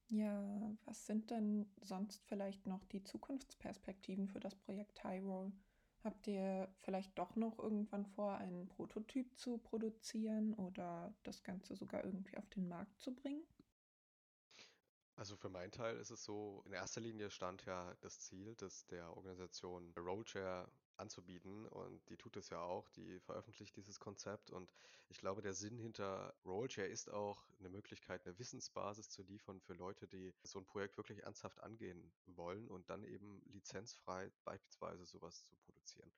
Ja, 0.10 0.76
was 0.86 1.06
sind 1.06 1.30
denn 1.30 1.70
sonst 1.82 2.24
vielleicht 2.26 2.66
noch 2.66 2.84
die 2.86 3.04
Zukunftsperspektiven 3.04 4.28
für 4.28 4.40
das 4.40 4.56
Projekt 4.56 5.04
High 5.04 5.24
Habt 6.04 6.28
ihr 6.28 6.74
vielleicht 6.82 7.18
doch 7.20 7.36
noch 7.36 7.60
irgendwann 7.60 8.06
vor, 8.06 8.38
einen 8.38 8.68
Prototyp 8.70 9.38
zu 9.38 9.58
produzieren 9.58 10.54
oder 10.56 11.14
das 11.24 11.44
Ganze 11.44 11.76
sogar 11.76 12.06
irgendwie 12.06 12.38
auf 12.38 12.48
den 12.50 12.68
Markt 12.68 13.00
zu 13.02 13.14
bringen? 13.14 13.44
Also 15.16 15.36
für 15.36 15.50
meinen 15.50 15.72
Teil 15.72 15.98
ist 15.98 16.12
es 16.12 16.24
so, 16.24 16.64
in 16.66 16.72
erster 16.72 17.02
Linie 17.02 17.30
stand 17.30 17.66
ja 17.66 17.94
das 18.00 18.22
Ziel, 18.22 18.56
dass 18.56 18.88
der 18.88 19.16
Organisation 19.16 19.94
Rollshare 19.98 20.72
anzubieten 21.00 21.66
und 21.68 22.08
die 22.10 22.18
tut 22.18 22.36
es 22.38 22.50
ja 22.50 22.60
auch, 22.62 22.90
die 22.90 23.20
veröffentlicht 23.22 23.76
dieses 23.76 24.00
Konzept 24.00 24.52
und 24.52 24.72
ich 25.10 25.20
glaube, 25.20 25.42
der 25.42 25.54
Sinn 25.54 25.78
hinter 25.78 26.36
Rollshare 26.46 26.88
ist 26.88 27.12
auch 27.12 27.44
eine 27.60 27.70
Möglichkeit, 27.70 28.26
eine 28.26 28.38
Wissensbasis 28.38 29.10
zu 29.10 29.24
liefern 29.24 29.60
für 29.62 29.74
Leute, 29.74 30.08
die 30.08 30.34
so 30.44 30.60
ein 30.60 30.66
Projekt 30.66 30.98
wirklich 30.98 31.24
ernsthaft 31.24 31.62
angehen 31.62 32.12
wollen 32.28 32.68
und 32.68 32.90
dann 32.90 33.04
eben 33.04 33.42
lizenzfrei 33.48 34.32
beispielsweise 34.44 35.06
sowas 35.06 35.44
zu 35.44 35.56
produzieren. 35.56 36.12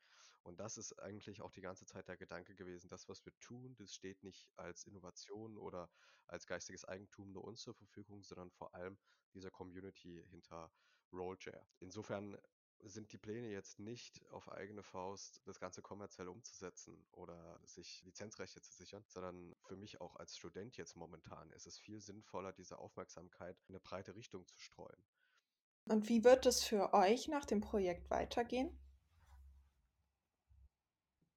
Und 0.44 0.60
das 0.60 0.78
ist 0.78 0.94
eigentlich 1.00 1.42
auch 1.42 1.52
die 1.52 1.62
ganze 1.62 1.86
Zeit 1.86 2.08
der 2.08 2.18
Gedanke 2.18 2.56
gewesen, 2.56 2.90
das, 2.90 3.08
was 3.08 3.24
wir 3.26 3.38
tun, 3.40 3.76
das 3.76 3.94
steht 3.94 4.24
nicht 4.24 4.48
als 4.58 4.84
Innovation 4.86 5.58
oder 5.58 5.90
als 6.26 6.48
geistiges 6.48 6.86
Eigentum 6.86 7.32
nur 7.32 7.44
uns 7.44 7.62
zur 7.62 7.76
Verfügung, 7.76 8.24
sondern 8.24 8.50
vor 8.52 8.74
allem 8.74 8.98
dieser 9.34 9.52
Community 9.52 10.24
hinter 10.30 10.72
Rollshare. 11.14 11.66
Insofern 11.80 12.38
sind 12.84 13.12
die 13.12 13.18
Pläne 13.18 13.50
jetzt 13.50 13.80
nicht 13.80 14.22
auf 14.32 14.52
eigene 14.52 14.84
Faust 14.84 15.42
das 15.46 15.60
Ganze 15.60 15.82
kommerziell 15.82 16.28
umzusetzen 16.28 16.98
oder 17.12 17.60
sich 17.66 18.04
Lizenzrechte 18.04 18.62
zu 18.62 18.74
sichern, 18.74 19.04
sondern 19.08 19.56
für 19.62 19.76
mich 19.76 20.02
auch 20.02 20.16
als 20.16 20.38
Student 20.38 20.78
jetzt 20.78 20.96
momentan 20.96 21.50
ist 21.52 21.68
es 21.68 21.78
viel 21.78 22.00
sinnvoller, 22.00 22.54
diese 22.54 22.80
Aufmerksamkeit 22.80 23.58
in 23.68 23.76
eine 23.76 23.80
breite 23.80 24.16
Richtung 24.16 24.46
zu 24.48 24.58
streuen. 24.60 25.04
Und 25.86 26.10
wie 26.10 26.24
wird 26.24 26.46
es 26.46 26.64
für 26.64 26.94
euch 26.94 27.28
nach 27.28 27.46
dem 27.46 27.62
Projekt 27.62 28.10
weitergehen? 28.10 28.78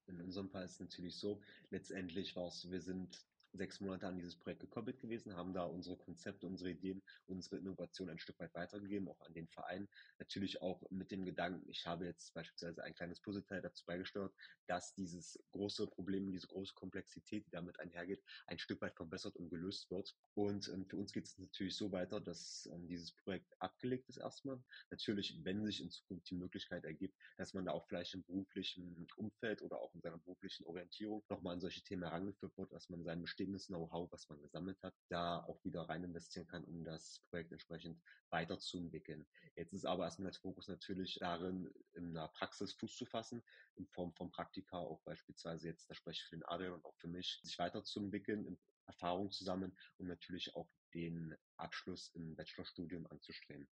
In 0.06 0.20
unserem 0.20 0.50
Fall 0.50 0.64
ist 0.64 0.72
es 0.72 0.80
natürlich 0.80 1.16
so, 1.16 1.40
letztendlich 1.70 2.36
war 2.36 2.48
es, 2.48 2.70
wir 2.70 2.80
sind 2.80 3.26
sechs 3.54 3.80
Monate 3.80 4.06
an 4.06 4.16
dieses 4.16 4.36
Projekt 4.36 4.60
gekoppelt 4.60 5.00
gewesen, 5.00 5.36
haben 5.36 5.54
da 5.54 5.64
unsere 5.64 5.96
Konzepte, 5.96 6.46
unsere 6.46 6.70
Ideen, 6.70 7.02
unsere 7.26 7.56
Innovation 7.56 8.10
ein 8.10 8.18
Stück 8.18 8.38
weit 8.40 8.54
weitergegeben, 8.54 9.08
auch 9.08 9.20
an 9.20 9.32
den 9.32 9.48
Verein. 9.48 9.88
Natürlich 10.18 10.60
auch 10.60 10.82
mit 10.90 11.10
dem 11.10 11.24
Gedanken, 11.24 11.68
ich 11.68 11.86
habe 11.86 12.06
jetzt 12.06 12.34
beispielsweise 12.34 12.82
ein 12.82 12.94
kleines 12.94 13.20
Puzzleteil 13.20 13.62
dazu 13.62 13.84
beigesteuert, 13.86 14.34
dass 14.66 14.94
dieses 14.94 15.38
große 15.52 15.86
Problem, 15.86 16.30
diese 16.30 16.46
große 16.48 16.74
Komplexität, 16.74 17.46
die 17.46 17.50
damit 17.50 17.78
einhergeht, 17.80 18.22
ein 18.46 18.58
Stück 18.58 18.80
weit 18.80 18.96
verbessert 18.96 19.36
und 19.36 19.50
gelöst 19.50 19.90
wird. 19.90 20.14
Und 20.34 20.68
ähm, 20.68 20.86
für 20.86 20.96
uns 20.96 21.12
geht 21.12 21.26
es 21.26 21.38
natürlich 21.38 21.76
so 21.76 21.92
weiter, 21.92 22.20
dass 22.20 22.68
ähm, 22.72 22.88
dieses 22.88 23.12
Projekt 23.12 23.54
abgelegt 23.60 24.08
ist 24.08 24.16
erstmal. 24.16 24.62
Natürlich, 24.90 25.38
wenn 25.44 25.64
sich 25.64 25.80
in 25.80 25.90
Zukunft 25.90 26.28
die 26.30 26.36
Möglichkeit 26.36 26.84
ergibt, 26.84 27.16
dass 27.36 27.54
man 27.54 27.66
da 27.66 27.72
auch 27.72 27.86
vielleicht 27.86 28.14
im 28.14 28.24
beruflichen 28.24 29.06
Umfeld 29.16 29.62
oder 29.62 29.78
auch 29.78 29.94
in 29.94 30.00
seiner 30.00 30.18
beruflichen 30.18 30.66
Orientierung 30.66 31.22
nochmal 31.28 31.54
an 31.54 31.60
solche 31.60 31.82
Themen 31.82 32.02
herangeführt 32.02 32.56
wird, 32.56 32.72
dass 32.72 32.88
man 32.88 33.04
sein 33.04 33.20
bestehendes 33.20 33.43
bestehendes 33.44 33.66
Know-how, 33.66 34.10
was 34.10 34.28
man 34.28 34.40
gesammelt 34.40 34.82
hat, 34.82 34.94
da 35.08 35.44
auch 35.44 35.62
wieder 35.64 35.82
rein 35.82 36.04
investieren 36.04 36.46
kann, 36.46 36.64
um 36.64 36.84
das 36.84 37.20
Projekt 37.28 37.52
entsprechend 37.52 38.00
weiterzuentwickeln. 38.30 39.26
Jetzt 39.54 39.72
ist 39.72 39.84
aber 39.84 40.04
erstmal 40.04 40.30
der 40.30 40.40
Fokus 40.40 40.68
natürlich 40.68 41.18
darin, 41.20 41.72
in 41.92 42.14
der 42.14 42.28
Praxis 42.28 42.72
Fuß 42.74 42.96
zu 42.96 43.06
fassen, 43.06 43.42
in 43.76 43.86
Form 43.88 44.12
von 44.14 44.30
Praktika, 44.30 44.78
auch 44.78 45.02
beispielsweise 45.04 45.68
jetzt, 45.68 45.88
da 45.90 45.94
spreche 45.94 46.20
ich 46.22 46.28
für 46.28 46.36
den 46.36 46.44
Adrian 46.46 46.74
und 46.74 46.84
auch 46.84 46.96
für 46.96 47.08
mich, 47.08 47.40
sich 47.42 47.58
weiterzuentwickeln, 47.58 48.58
Erfahrung 48.86 49.30
zu 49.30 49.44
sammeln 49.44 49.76
und 49.98 50.06
natürlich 50.06 50.54
auch 50.54 50.68
den 50.94 51.34
Abschluss 51.56 52.10
im 52.14 52.36
Bachelorstudium 52.36 53.06
anzustreben. 53.08 53.68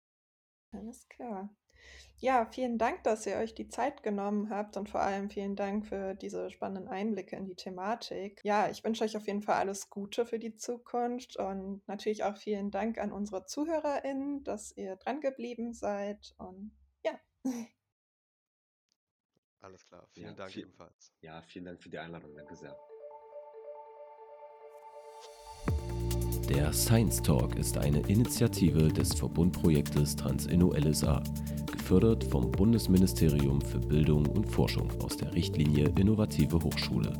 Alles 0.71 1.07
klar. 1.09 1.55
Ja, 2.21 2.45
vielen 2.45 2.77
Dank, 2.77 3.03
dass 3.03 3.25
ihr 3.25 3.37
euch 3.37 3.55
die 3.55 3.67
Zeit 3.67 4.03
genommen 4.03 4.51
habt 4.51 4.77
und 4.77 4.89
vor 4.89 5.01
allem 5.01 5.31
vielen 5.31 5.55
Dank 5.55 5.87
für 5.87 6.13
diese 6.13 6.51
spannenden 6.51 6.87
Einblicke 6.87 7.35
in 7.35 7.45
die 7.45 7.55
Thematik. 7.55 8.41
Ja, 8.43 8.69
ich 8.69 8.83
wünsche 8.83 9.03
euch 9.03 9.17
auf 9.17 9.25
jeden 9.25 9.41
Fall 9.41 9.55
alles 9.55 9.89
Gute 9.89 10.27
für 10.27 10.37
die 10.37 10.55
Zukunft 10.55 11.37
und 11.37 11.81
natürlich 11.87 12.23
auch 12.23 12.37
vielen 12.37 12.69
Dank 12.69 12.99
an 12.99 13.11
unsere 13.11 13.45
ZuhörerInnen, 13.45 14.43
dass 14.43 14.71
ihr 14.77 14.97
dran 14.97 15.19
geblieben 15.19 15.73
seid 15.73 16.35
und 16.37 16.71
ja. 17.03 17.19
Alles 19.61 19.85
klar, 19.85 20.07
vielen 20.13 20.29
ja, 20.29 20.33
Dank 20.33 20.51
viel, 20.51 20.63
ebenfalls. 20.63 21.13
Ja, 21.21 21.41
vielen 21.43 21.65
Dank 21.65 21.81
für 21.81 21.89
die 21.89 21.99
Einladung, 21.99 22.35
danke 22.35 22.55
sehr. 22.55 22.75
Der 26.53 26.73
Science 26.73 27.21
Talk 27.21 27.55
ist 27.55 27.77
eine 27.77 27.99
Initiative 28.09 28.89
des 28.89 29.13
Verbundprojektes 29.13 30.17
Transinno 30.17 30.73
LSA, 30.73 31.23
gefördert 31.71 32.25
vom 32.25 32.51
Bundesministerium 32.51 33.61
für 33.61 33.79
Bildung 33.79 34.25
und 34.25 34.45
Forschung 34.45 34.91
aus 35.01 35.15
der 35.15 35.33
Richtlinie 35.33 35.93
Innovative 35.97 36.61
Hochschule. 36.61 37.13